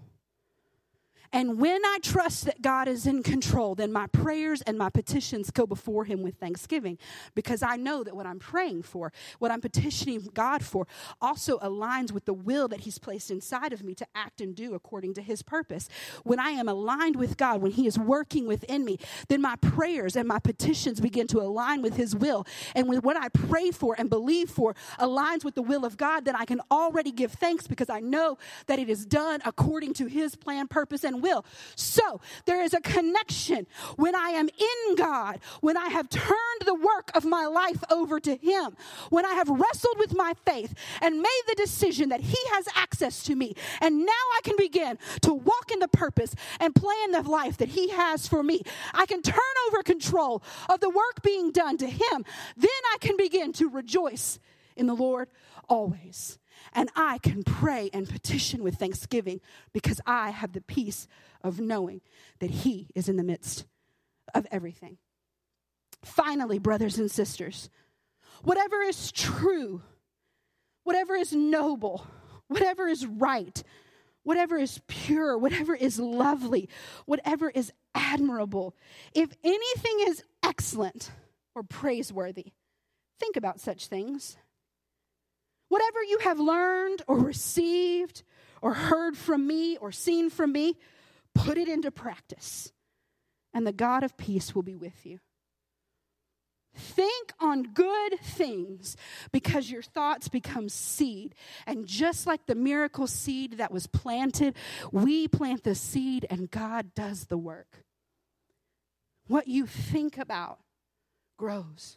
And 1.33 1.59
when 1.59 1.83
I 1.85 1.99
trust 2.03 2.45
that 2.45 2.61
God 2.61 2.89
is 2.89 3.07
in 3.07 3.23
control, 3.23 3.75
then 3.75 3.91
my 3.91 4.07
prayers 4.09 4.61
and 4.63 4.77
my 4.77 4.91
petitions 4.91 5.51
go 5.51 5.67
before 5.67 6.05
Him 6.05 6.23
with 6.23 6.37
thanksgiving 6.37 6.99
because 7.35 7.63
I 7.63 7.77
know 7.77 8.05
that 8.05 8.15
what 8.15 8.27
I'm 8.27 8.39
praying 8.39 8.83
for, 8.83 9.13
what 9.39 9.51
I'm 9.51 9.63
petitioning 9.63 10.29
God 10.35 10.63
for, 10.63 10.87
also 11.23 11.59
aligns 11.59 12.13
with 12.13 12.27
the 12.27 12.35
will 12.35 12.69
that 12.69 12.81
He's 12.81 12.99
placed 12.99 13.31
inside 13.31 13.73
of 13.73 13.83
me 13.83 13.95
to 13.95 14.07
act 14.15 14.43
and 14.43 14.55
do 14.55 14.75
according 14.75 15.15
to 15.15 15.23
His 15.23 15.43
purpose. 15.43 15.89
When 16.23 16.39
I 16.39 16.51
am 16.51 16.69
aligned 16.69 17.17
with 17.17 17.39
God, 17.39 17.63
when 17.63 17.73
He 17.73 17.87
is 17.87 17.99
working 17.99 18.47
within 18.47 18.85
me, 18.85 18.99
then 19.29 19.41
my 19.41 19.57
prayers 19.57 20.17
and 20.17 20.29
my 20.29 20.39
petitions 20.39 21.01
begin 21.01 21.27
to 21.29 21.41
align 21.41 21.81
with 21.81 21.97
His 21.97 22.15
will. 22.15 22.47
And 22.75 22.89
when 22.89 22.99
what 22.99 23.17
I 23.17 23.29
pray 23.31 23.71
for 23.71 23.95
and 23.97 24.11
believe 24.11 24.51
for 24.51 24.75
aligns 24.99 25.45
with 25.45 25.55
the 25.55 25.63
will 25.63 25.87
of 25.87 25.97
God, 25.97 26.27
then 26.27 26.37
I 26.37 26.45
can 26.45 26.61
already 26.71 27.11
give 27.11 27.33
thanks 27.33 27.67
because 27.67 27.89
I 27.89 28.01
know 28.01 28.37
that 28.67 28.79
it 28.79 28.91
is 28.91 29.07
done 29.07 29.41
according 29.47 29.95
to 29.95 30.07
His 30.07 30.37
plan, 30.37 30.69
purpose, 30.69 31.05
and 31.05 31.22
will. 31.23 31.45
So 31.77 32.21
there 32.45 32.63
is 32.63 32.75
a 32.75 32.81
connection 32.81 33.67
when 33.97 34.15
I 34.15 34.31
am 34.31 34.49
in 34.49 34.95
God, 34.97 35.41
when 35.61 35.77
I 35.77 35.89
have 35.89 36.09
turned 36.09 36.63
the 36.67 36.75
work 36.75 37.11
of 37.15 37.25
my 37.25 37.47
life 37.47 37.83
over 37.91 38.21
to 38.21 38.37
Him, 38.37 38.77
when 39.11 39.25
I 39.25 39.35
have 39.35 39.49
wrestled 39.49 39.99
with 39.99 40.15
my 40.15 40.35
faith 40.45 40.75
and 41.01 41.21
made 41.21 41.43
the 41.49 41.55
decision 41.55 42.11
that 42.11 42.21
He 42.21 42.39
has 42.53 42.67
access 42.75 43.23
to 43.25 43.35
me. 43.35 43.55
And 43.81 44.01
now 44.01 44.25
I 44.37 44.41
can 44.43 44.57
begin 44.59 44.99
to 45.23 45.33
walk 45.33 45.71
in 45.73 45.79
the 45.79 45.89
purpose 45.89 46.35
and 46.61 46.75
plan 46.75 47.13
the 47.13 47.23
life 47.23 47.57
that 47.59 47.69
He 47.69 47.89
has 47.91 48.27
for 48.29 48.43
me. 48.43 48.63
I 48.93 49.07
can 49.07 49.23
turn 49.23 49.39
over 49.69 49.83
control 49.83 50.43
of 50.69 50.81
the 50.81 50.91
work 50.91 51.23
being 51.23 51.53
done 51.53 51.79
to 51.79 51.87
Him. 51.87 52.25
Then 52.57 52.71
I 52.93 52.97
can 53.01 53.17
begin 53.17 53.53
to 53.55 53.69
rejoice 53.69 54.39
in 54.77 54.87
the 54.87 54.95
Lord 54.95 55.29
always. 55.69 56.39
And 56.73 56.91
I 56.97 57.19
can 57.19 57.43
pray 57.43 57.91
and 57.93 58.09
petition 58.09 58.63
with 58.63 58.77
thanksgiving 58.77 59.41
because 59.73 60.01
I 60.07 60.31
have 60.31 60.53
the 60.53 60.61
peace 60.61 61.07
of 61.43 61.61
knowing 61.61 62.01
that 62.41 62.51
He 62.51 62.89
is 62.95 63.09
in 63.09 63.17
the 63.17 63.25
midst 63.25 63.67
of 64.35 64.47
everything. 64.51 64.99
Finally, 66.05 66.59
brothers 66.59 66.99
and 66.99 67.11
sisters, 67.11 67.71
whatever 68.43 68.81
is 68.83 69.13
true, 69.13 69.83
whatever 70.85 71.15
is 71.15 71.33
noble, 71.33 72.07
whatever 72.49 72.89
is 72.89 73.07
right, 73.07 73.63
whatever 74.25 74.57
is 74.57 74.81
pure, 74.87 75.37
whatever 75.37 75.75
is 75.75 75.99
lovely, 75.99 76.69
whatever 77.07 77.51
is 77.51 77.73
admirable, 77.95 78.75
if 79.15 79.31
anything 79.45 79.97
is 80.09 80.25
excellent 80.43 81.11
or 81.55 81.63
praiseworthy, 81.63 82.53
think 83.21 83.37
about 83.37 83.61
such 83.61 83.87
things. 83.87 84.37
Whatever 85.73 86.03
you 86.03 86.19
have 86.19 86.39
learned 86.39 87.01
or 87.07 87.19
received 87.19 88.25
or 88.61 88.75
heard 88.75 89.17
from 89.17 89.47
me 89.47 89.79
or 89.79 89.91
seen 89.91 90.29
from 90.29 90.53
me, 90.53 90.77
put 91.35 91.57
it 91.57 91.67
into 91.67 91.91
practice, 91.91 92.75
and 93.55 93.67
the 93.67 93.73
God 93.73 94.03
of 94.03 94.19
peace 94.19 94.55
will 94.55 94.63
be 94.63 94.75
with 94.75 95.07
you. 95.07 95.19
Think 96.75 97.33
on 97.41 97.63
good 97.73 98.21
things 98.21 98.99
because 99.33 99.71
your 99.71 99.81
thoughts 99.81 100.29
become 100.29 100.69
seed. 100.69 101.35
And 101.67 101.87
just 101.87 102.27
like 102.27 102.45
the 102.45 102.55
miracle 102.55 103.07
seed 103.07 103.57
that 103.57 103.73
was 103.73 103.87
planted, 103.87 104.55
we 104.91 105.27
plant 105.27 105.65
the 105.65 105.75
seed 105.75 106.27
and 106.29 106.51
God 106.51 106.95
does 106.95 107.29
the 107.29 107.39
work. 107.39 107.83
What 109.27 109.49
you 109.49 109.65
think 109.65 110.19
about 110.19 110.59
grows. 111.39 111.97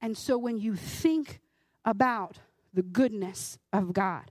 And 0.00 0.18
so 0.18 0.36
when 0.36 0.58
you 0.58 0.74
think 0.74 1.40
about 1.84 2.38
the 2.74 2.82
goodness 2.82 3.58
of 3.72 3.92
God. 3.92 4.30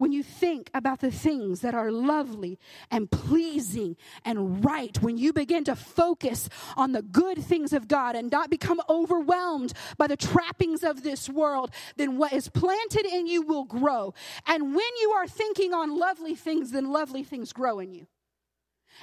When 0.00 0.12
you 0.12 0.22
think 0.22 0.70
about 0.72 1.00
the 1.00 1.10
things 1.10 1.60
that 1.60 1.74
are 1.74 1.92
lovely 1.92 2.58
and 2.90 3.10
pleasing 3.10 3.98
and 4.24 4.64
right, 4.64 4.96
when 5.02 5.18
you 5.18 5.34
begin 5.34 5.62
to 5.64 5.76
focus 5.76 6.48
on 6.74 6.92
the 6.92 7.02
good 7.02 7.36
things 7.36 7.74
of 7.74 7.86
God 7.86 8.16
and 8.16 8.30
not 8.30 8.48
become 8.48 8.80
overwhelmed 8.88 9.74
by 9.98 10.06
the 10.06 10.16
trappings 10.16 10.82
of 10.82 11.02
this 11.02 11.28
world, 11.28 11.70
then 11.96 12.16
what 12.16 12.32
is 12.32 12.48
planted 12.48 13.04
in 13.04 13.26
you 13.26 13.42
will 13.42 13.64
grow. 13.64 14.14
And 14.46 14.74
when 14.74 14.90
you 15.02 15.10
are 15.10 15.26
thinking 15.26 15.74
on 15.74 15.98
lovely 15.98 16.34
things, 16.34 16.70
then 16.70 16.90
lovely 16.90 17.22
things 17.22 17.52
grow 17.52 17.78
in 17.78 17.92
you. 17.92 18.06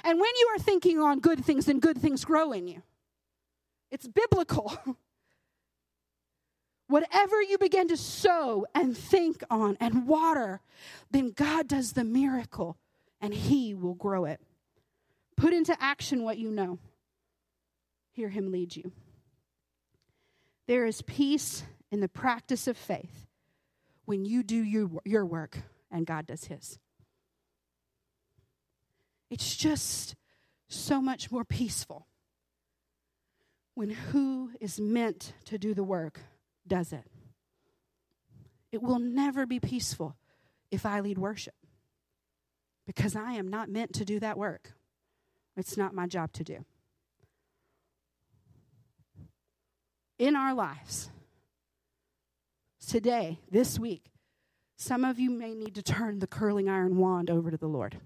And 0.02 0.18
when 0.18 0.32
you 0.40 0.48
are 0.56 0.58
thinking 0.58 0.98
on 0.98 1.20
good 1.20 1.44
things, 1.44 1.66
then 1.66 1.78
good 1.78 1.98
things 1.98 2.24
grow 2.24 2.50
in 2.50 2.66
you. 2.66 2.82
It's 3.92 4.08
biblical. 4.08 4.76
Whatever 6.88 7.42
you 7.42 7.58
begin 7.58 7.88
to 7.88 7.96
sow 7.96 8.66
and 8.74 8.96
think 8.96 9.44
on 9.50 9.76
and 9.78 10.06
water, 10.06 10.62
then 11.10 11.30
God 11.30 11.68
does 11.68 11.92
the 11.92 12.04
miracle 12.04 12.78
and 13.20 13.34
He 13.34 13.74
will 13.74 13.94
grow 13.94 14.24
it. 14.24 14.40
Put 15.36 15.52
into 15.52 15.76
action 15.80 16.24
what 16.24 16.38
you 16.38 16.50
know. 16.50 16.78
Hear 18.12 18.30
Him 18.30 18.50
lead 18.50 18.74
you. 18.74 18.90
There 20.66 20.86
is 20.86 21.02
peace 21.02 21.62
in 21.92 22.00
the 22.00 22.08
practice 22.08 22.66
of 22.66 22.76
faith 22.76 23.26
when 24.06 24.24
you 24.24 24.42
do 24.42 24.56
your, 24.56 24.88
your 25.04 25.26
work 25.26 25.58
and 25.90 26.06
God 26.06 26.26
does 26.26 26.44
His. 26.44 26.78
It's 29.30 29.56
just 29.56 30.16
so 30.68 31.02
much 31.02 31.30
more 31.30 31.44
peaceful 31.44 32.06
when 33.74 33.90
who 33.90 34.50
is 34.58 34.80
meant 34.80 35.34
to 35.44 35.58
do 35.58 35.74
the 35.74 35.84
work 35.84 36.20
does 36.68 36.92
it. 36.92 37.04
It 38.70 38.82
will 38.82 38.98
never 38.98 39.46
be 39.46 39.60
peaceful 39.60 40.16
if 40.70 40.84
I 40.84 41.00
lead 41.00 41.18
worship 41.18 41.54
because 42.86 43.16
I 43.16 43.32
am 43.32 43.48
not 43.48 43.68
meant 43.68 43.94
to 43.94 44.04
do 44.04 44.20
that 44.20 44.38
work. 44.38 44.72
It's 45.56 45.76
not 45.76 45.94
my 45.94 46.06
job 46.06 46.32
to 46.34 46.44
do. 46.44 46.64
In 50.18 50.36
our 50.36 50.54
lives, 50.54 51.10
today, 52.86 53.38
this 53.50 53.78
week, 53.78 54.10
some 54.76 55.04
of 55.04 55.18
you 55.18 55.30
may 55.30 55.54
need 55.54 55.74
to 55.74 55.82
turn 55.82 56.18
the 56.18 56.26
curling 56.26 56.68
iron 56.68 56.96
wand 56.96 57.30
over 57.30 57.50
to 57.50 57.56
the 57.56 57.68
Lord. 57.68 57.98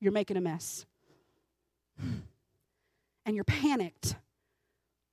You're 0.00 0.12
making 0.12 0.36
a 0.36 0.40
mess. 0.40 0.86
And 3.26 3.34
you're 3.34 3.44
panicked 3.44 4.16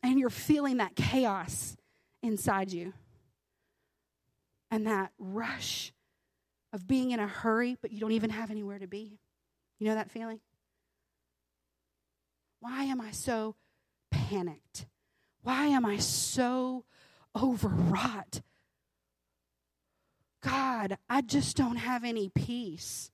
and 0.05 0.19
you're 0.19 0.29
feeling 0.29 0.77
that 0.77 0.95
chaos 0.95 1.75
inside 2.21 2.71
you 2.71 2.93
and 4.69 4.87
that 4.87 5.11
rush 5.17 5.93
of 6.71 6.87
being 6.87 7.11
in 7.11 7.19
a 7.19 7.27
hurry, 7.27 7.77
but 7.81 7.91
you 7.91 7.99
don't 7.99 8.11
even 8.11 8.29
have 8.29 8.51
anywhere 8.51 8.77
to 8.77 8.87
be. 8.87 9.19
You 9.79 9.87
know 9.87 9.95
that 9.95 10.11
feeling? 10.11 10.39
Why 12.59 12.83
am 12.83 13.01
I 13.01 13.11
so 13.11 13.55
panicked? 14.11 14.85
Why 15.41 15.67
am 15.67 15.85
I 15.85 15.97
so 15.97 16.85
overwrought? 17.35 18.41
God, 20.43 20.97
I 21.09 21.21
just 21.21 21.57
don't 21.57 21.77
have 21.77 22.03
any 22.03 22.29
peace. 22.29 23.11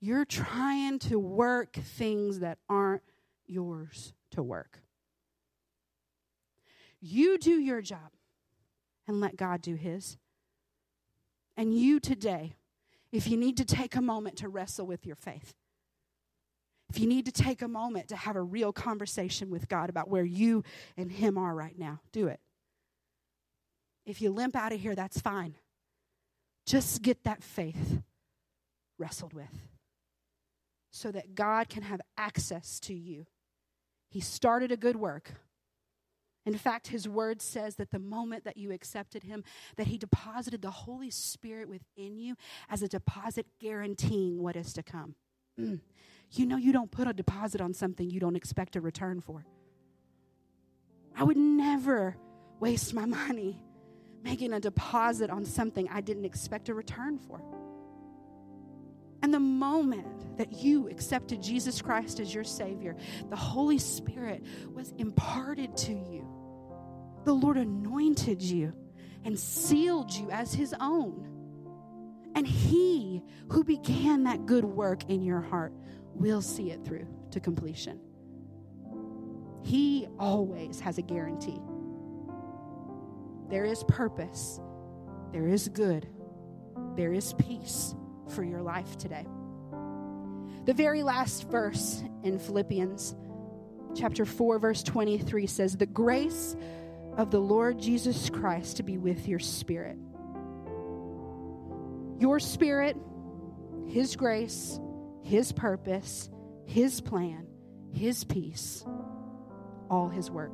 You're 0.00 0.24
trying 0.24 0.98
to 1.00 1.18
work 1.18 1.74
things 1.74 2.40
that 2.40 2.58
aren't 2.68 3.02
yours 3.46 4.12
to 4.32 4.42
work. 4.42 4.81
You 7.02 7.36
do 7.36 7.50
your 7.50 7.82
job 7.82 8.12
and 9.06 9.20
let 9.20 9.36
God 9.36 9.60
do 9.60 9.74
his. 9.74 10.16
And 11.56 11.76
you 11.76 12.00
today, 12.00 12.54
if 13.10 13.28
you 13.28 13.36
need 13.36 13.58
to 13.58 13.64
take 13.64 13.94
a 13.96 14.00
moment 14.00 14.38
to 14.38 14.48
wrestle 14.48 14.86
with 14.86 15.04
your 15.04 15.16
faith, 15.16 15.52
if 16.88 16.98
you 16.98 17.06
need 17.06 17.26
to 17.26 17.32
take 17.32 17.62
a 17.62 17.68
moment 17.68 18.08
to 18.08 18.16
have 18.16 18.36
a 18.36 18.42
real 18.42 18.72
conversation 18.72 19.50
with 19.50 19.68
God 19.68 19.90
about 19.90 20.08
where 20.08 20.24
you 20.24 20.62
and 20.96 21.10
Him 21.10 21.38
are 21.38 21.54
right 21.54 21.78
now, 21.78 22.00
do 22.12 22.26
it. 22.26 22.38
If 24.04 24.20
you 24.20 24.30
limp 24.30 24.54
out 24.54 24.72
of 24.72 24.80
here, 24.80 24.94
that's 24.94 25.20
fine. 25.20 25.54
Just 26.66 27.02
get 27.02 27.24
that 27.24 27.42
faith 27.42 28.02
wrestled 28.98 29.32
with 29.32 29.62
so 30.90 31.10
that 31.10 31.34
God 31.34 31.68
can 31.68 31.82
have 31.82 32.00
access 32.18 32.78
to 32.80 32.94
you. 32.94 33.26
He 34.10 34.20
started 34.20 34.70
a 34.70 34.76
good 34.76 34.96
work. 34.96 35.32
In 36.44 36.56
fact, 36.56 36.88
his 36.88 37.08
word 37.08 37.40
says 37.40 37.76
that 37.76 37.90
the 37.90 37.98
moment 37.98 38.44
that 38.44 38.56
you 38.56 38.72
accepted 38.72 39.22
him, 39.22 39.44
that 39.76 39.86
he 39.86 39.96
deposited 39.96 40.60
the 40.62 40.70
Holy 40.70 41.10
Spirit 41.10 41.68
within 41.68 42.18
you 42.18 42.34
as 42.68 42.82
a 42.82 42.88
deposit 42.88 43.46
guaranteeing 43.60 44.42
what 44.42 44.56
is 44.56 44.72
to 44.72 44.82
come. 44.82 45.14
Mm. 45.58 45.80
You 46.32 46.46
know, 46.46 46.56
you 46.56 46.72
don't 46.72 46.90
put 46.90 47.06
a 47.06 47.12
deposit 47.12 47.60
on 47.60 47.74
something 47.74 48.10
you 48.10 48.18
don't 48.18 48.36
expect 48.36 48.74
a 48.74 48.80
return 48.80 49.20
for. 49.20 49.44
I 51.16 51.24
would 51.24 51.36
never 51.36 52.16
waste 52.58 52.94
my 52.94 53.04
money 53.04 53.62
making 54.24 54.52
a 54.52 54.60
deposit 54.60 55.30
on 55.30 55.44
something 55.44 55.88
I 55.90 56.00
didn't 56.00 56.24
expect 56.24 56.68
a 56.68 56.74
return 56.74 57.18
for. 57.18 57.42
And 59.22 59.32
the 59.32 59.40
moment 59.40 60.36
that 60.38 60.52
you 60.52 60.88
accepted 60.88 61.42
Jesus 61.42 61.80
Christ 61.80 62.18
as 62.18 62.34
your 62.34 62.44
Savior, 62.44 62.96
the 63.30 63.36
Holy 63.36 63.78
Spirit 63.78 64.44
was 64.74 64.92
imparted 64.98 65.76
to 65.78 65.92
you. 65.92 66.26
The 67.24 67.32
Lord 67.32 67.56
anointed 67.56 68.42
you 68.42 68.72
and 69.24 69.38
sealed 69.38 70.12
you 70.12 70.30
as 70.30 70.52
His 70.52 70.74
own. 70.80 71.28
And 72.34 72.46
He 72.46 73.22
who 73.50 73.62
began 73.64 74.24
that 74.24 74.46
good 74.46 74.64
work 74.64 75.08
in 75.08 75.22
your 75.22 75.40
heart 75.40 75.72
will 76.14 76.42
see 76.42 76.70
it 76.70 76.84
through 76.84 77.06
to 77.30 77.40
completion. 77.40 78.00
He 79.62 80.08
always 80.18 80.80
has 80.80 80.98
a 80.98 81.02
guarantee. 81.02 81.60
There 83.48 83.64
is 83.64 83.84
purpose, 83.84 84.60
there 85.32 85.46
is 85.46 85.68
good, 85.68 86.08
there 86.96 87.12
is 87.12 87.34
peace 87.34 87.94
for 88.28 88.42
your 88.42 88.62
life 88.62 88.96
today. 88.98 89.26
The 90.64 90.74
very 90.74 91.02
last 91.02 91.48
verse 91.48 92.02
in 92.22 92.38
Philippians 92.38 93.14
chapter 93.94 94.24
4 94.24 94.58
verse 94.58 94.82
23 94.82 95.46
says 95.46 95.76
the 95.76 95.86
grace 95.86 96.56
of 97.16 97.30
the 97.30 97.40
Lord 97.40 97.78
Jesus 97.78 98.30
Christ 98.30 98.78
to 98.78 98.82
be 98.82 98.98
with 98.98 99.28
your 99.28 99.38
spirit. 99.38 99.98
Your 102.18 102.40
spirit, 102.40 102.96
His 103.86 104.16
grace, 104.16 104.80
His 105.22 105.52
purpose, 105.52 106.30
His 106.66 107.00
plan, 107.00 107.46
His 107.92 108.24
peace, 108.24 108.84
all 109.90 110.08
His 110.08 110.30
work. 110.30 110.52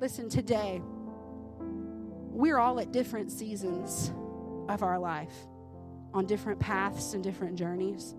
Listen, 0.00 0.28
today, 0.28 0.80
we're 2.30 2.58
all 2.58 2.80
at 2.80 2.92
different 2.92 3.32
seasons 3.32 4.12
of 4.68 4.82
our 4.82 4.98
life, 4.98 5.34
on 6.12 6.26
different 6.26 6.60
paths 6.60 7.14
and 7.14 7.22
different 7.22 7.56
journeys. 7.56 8.14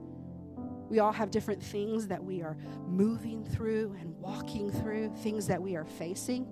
We 0.89 0.99
all 0.99 1.11
have 1.11 1.31
different 1.31 1.61
things 1.61 2.07
that 2.07 2.23
we 2.23 2.41
are 2.41 2.57
moving 2.87 3.43
through 3.43 3.95
and 3.99 4.15
walking 4.19 4.71
through, 4.71 5.13
things 5.17 5.47
that 5.47 5.61
we 5.61 5.75
are 5.75 5.85
facing. 5.85 6.47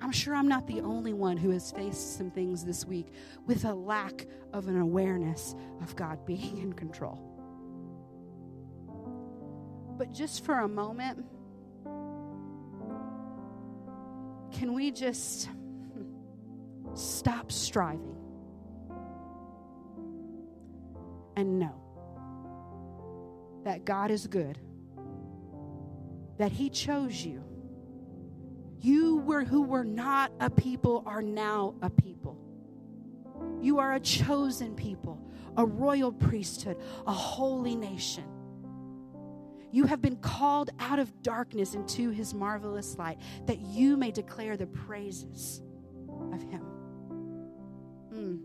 I'm 0.00 0.10
sure 0.10 0.34
I'm 0.34 0.48
not 0.48 0.66
the 0.66 0.80
only 0.80 1.12
one 1.12 1.36
who 1.36 1.50
has 1.50 1.70
faced 1.70 2.16
some 2.18 2.30
things 2.30 2.64
this 2.64 2.84
week 2.84 3.12
with 3.46 3.64
a 3.64 3.72
lack 3.72 4.26
of 4.52 4.66
an 4.66 4.80
awareness 4.80 5.54
of 5.80 5.94
God 5.94 6.26
being 6.26 6.58
in 6.58 6.72
control. 6.72 7.28
But 9.96 10.12
just 10.12 10.44
for 10.44 10.58
a 10.58 10.68
moment, 10.68 11.24
can 14.52 14.74
we 14.74 14.90
just 14.90 15.48
stop 16.94 17.52
striving 17.52 18.16
and 21.36 21.60
know 21.60 21.81
that 23.64 23.84
God 23.84 24.10
is 24.10 24.26
good, 24.26 24.58
that 26.38 26.52
He 26.52 26.70
chose 26.70 27.24
you 27.24 27.42
you 28.82 29.18
were 29.18 29.44
who 29.44 29.62
were 29.62 29.84
not 29.84 30.32
a 30.40 30.50
people 30.50 31.04
are 31.06 31.22
now 31.22 31.74
a 31.82 31.88
people. 31.88 32.36
You 33.60 33.78
are 33.78 33.94
a 33.94 34.00
chosen 34.00 34.74
people, 34.74 35.24
a 35.56 35.64
royal 35.64 36.10
priesthood, 36.12 36.78
a 37.06 37.12
holy 37.12 37.76
nation. 37.76 38.24
You 39.70 39.84
have 39.84 40.02
been 40.02 40.16
called 40.16 40.70
out 40.80 40.98
of 40.98 41.22
darkness 41.22 41.74
into 41.74 42.10
his 42.10 42.34
marvelous 42.34 42.98
light 42.98 43.18
that 43.46 43.60
you 43.60 43.96
may 43.96 44.10
declare 44.10 44.56
the 44.56 44.66
praises 44.66 45.62
of 46.32 46.42
him. 46.42 46.64
Mm. 48.12 48.40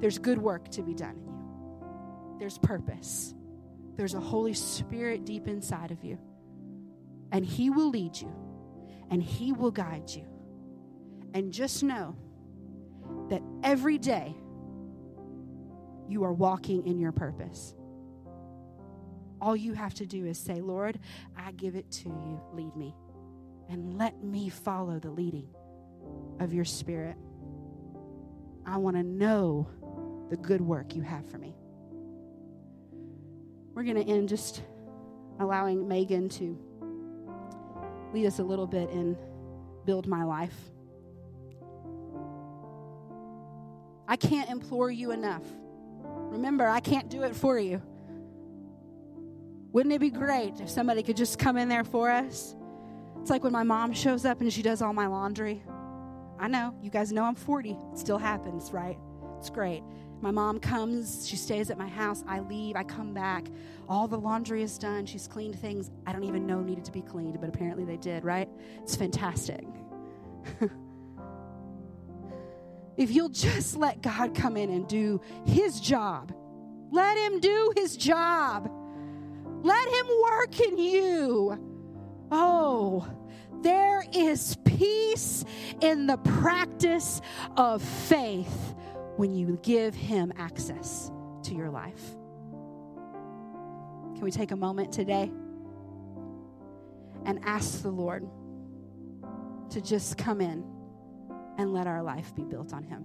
There's 0.00 0.18
good 0.18 0.38
work 0.38 0.68
to 0.70 0.82
be 0.82 0.94
done 0.94 1.16
in 1.16 1.26
you, 1.26 1.37
there's 2.38 2.58
purpose, 2.58 3.34
there's 3.96 4.14
a 4.14 4.20
Holy 4.20 4.54
Spirit 4.54 5.24
deep 5.24 5.48
inside 5.48 5.90
of 5.90 6.04
you 6.04 6.18
and 7.32 7.44
He 7.44 7.70
will 7.70 7.90
lead 7.90 8.20
you 8.20 8.32
and 9.10 9.22
He 9.22 9.52
will 9.52 9.70
guide 9.70 10.10
you. 10.10 10.26
And 11.34 11.52
just 11.52 11.82
know 11.82 12.16
that 13.30 13.42
every 13.62 13.98
day 13.98 14.34
you 16.08 16.24
are 16.24 16.32
walking 16.32 16.86
in 16.86 16.98
your 16.98 17.12
purpose. 17.12 17.74
All 19.40 19.54
you 19.54 19.74
have 19.74 19.94
to 19.94 20.06
do 20.06 20.26
is 20.26 20.38
say, 20.38 20.60
Lord, 20.60 20.98
I 21.36 21.52
give 21.52 21.76
it 21.76 21.90
to 21.92 22.08
you. 22.08 22.40
Lead 22.52 22.74
me. 22.74 22.94
And 23.68 23.98
let 23.98 24.22
me 24.24 24.48
follow 24.48 24.98
the 24.98 25.10
leading 25.10 25.48
of 26.40 26.54
your 26.54 26.64
spirit. 26.64 27.16
I 28.64 28.78
want 28.78 28.96
to 28.96 29.02
know 29.02 29.68
the 30.30 30.36
good 30.36 30.60
work 30.60 30.96
you 30.96 31.02
have 31.02 31.28
for 31.30 31.38
me. 31.38 31.54
We're 33.78 33.84
going 33.84 34.04
to 34.04 34.12
end 34.12 34.28
just 34.28 34.60
allowing 35.38 35.86
Megan 35.86 36.28
to 36.30 36.58
lead 38.12 38.26
us 38.26 38.40
a 38.40 38.42
little 38.42 38.66
bit 38.66 38.90
in 38.90 39.16
Build 39.84 40.08
My 40.08 40.24
Life. 40.24 40.56
I 44.08 44.16
can't 44.16 44.50
implore 44.50 44.90
you 44.90 45.12
enough. 45.12 45.44
Remember, 46.02 46.66
I 46.66 46.80
can't 46.80 47.08
do 47.08 47.22
it 47.22 47.36
for 47.36 47.56
you. 47.56 47.80
Wouldn't 49.70 49.94
it 49.94 50.00
be 50.00 50.10
great 50.10 50.58
if 50.58 50.68
somebody 50.68 51.04
could 51.04 51.16
just 51.16 51.38
come 51.38 51.56
in 51.56 51.68
there 51.68 51.84
for 51.84 52.10
us? 52.10 52.56
It's 53.20 53.30
like 53.30 53.44
when 53.44 53.52
my 53.52 53.62
mom 53.62 53.92
shows 53.92 54.24
up 54.24 54.40
and 54.40 54.52
she 54.52 54.62
does 54.62 54.82
all 54.82 54.92
my 54.92 55.06
laundry. 55.06 55.62
I 56.40 56.48
know, 56.48 56.74
you 56.82 56.90
guys 56.90 57.12
know 57.12 57.22
I'm 57.22 57.36
40. 57.36 57.78
It 57.92 57.98
still 57.98 58.18
happens, 58.18 58.72
right? 58.72 58.98
It's 59.38 59.50
great. 59.50 59.84
My 60.20 60.30
mom 60.32 60.58
comes, 60.58 61.28
she 61.28 61.36
stays 61.36 61.70
at 61.70 61.78
my 61.78 61.86
house. 61.86 62.24
I 62.26 62.40
leave, 62.40 62.74
I 62.74 62.82
come 62.82 63.14
back. 63.14 63.46
All 63.88 64.08
the 64.08 64.18
laundry 64.18 64.62
is 64.62 64.76
done. 64.76 65.06
She's 65.06 65.28
cleaned 65.28 65.58
things 65.58 65.90
I 66.06 66.12
don't 66.12 66.24
even 66.24 66.46
know 66.46 66.60
needed 66.60 66.84
to 66.86 66.92
be 66.92 67.02
cleaned, 67.02 67.40
but 67.40 67.48
apparently 67.48 67.84
they 67.84 67.96
did, 67.96 68.24
right? 68.24 68.48
It's 68.82 68.96
fantastic. 68.96 69.64
if 72.96 73.10
you'll 73.10 73.28
just 73.28 73.76
let 73.76 74.02
God 74.02 74.34
come 74.34 74.56
in 74.56 74.70
and 74.70 74.88
do 74.88 75.20
his 75.46 75.80
job, 75.80 76.34
let 76.90 77.16
him 77.16 77.38
do 77.38 77.72
his 77.76 77.96
job. 77.96 78.70
Let 79.62 79.88
him 79.88 80.06
work 80.22 80.60
in 80.60 80.78
you. 80.78 82.26
Oh, 82.30 83.06
there 83.62 84.04
is 84.12 84.56
peace 84.64 85.44
in 85.80 86.06
the 86.06 86.16
practice 86.18 87.20
of 87.56 87.82
faith 87.82 88.67
when 89.18 89.34
you 89.34 89.58
give 89.64 89.96
Him 89.96 90.32
access 90.36 91.10
to 91.42 91.52
your 91.52 91.70
life. 91.70 92.14
Can 94.14 94.20
we 94.22 94.30
take 94.30 94.52
a 94.52 94.56
moment 94.56 94.92
today 94.92 95.28
and 97.24 97.40
ask 97.42 97.82
the 97.82 97.90
Lord 97.90 98.28
to 99.70 99.80
just 99.80 100.16
come 100.18 100.40
in 100.40 100.64
and 101.58 101.72
let 101.72 101.88
our 101.88 102.00
life 102.00 102.32
be 102.36 102.44
built 102.44 102.72
on 102.72 102.84
Him? 102.84 103.04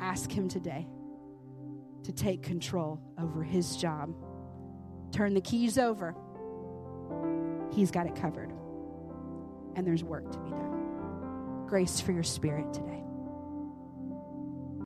Ask 0.00 0.30
Him 0.30 0.48
today 0.48 0.86
to 2.04 2.12
take 2.12 2.44
control 2.44 3.00
over 3.18 3.42
His 3.42 3.76
job. 3.76 4.14
Turn 5.10 5.34
the 5.34 5.40
keys 5.40 5.76
over. 5.76 6.14
He's 7.72 7.90
got 7.90 8.06
it 8.06 8.14
covered. 8.14 8.52
And 9.74 9.84
there's 9.84 10.04
work 10.04 10.30
to 10.30 10.38
be 10.38 10.50
done. 10.50 11.66
Grace 11.66 12.00
for 12.00 12.12
your 12.12 12.22
spirit 12.22 12.72
today. 12.72 13.03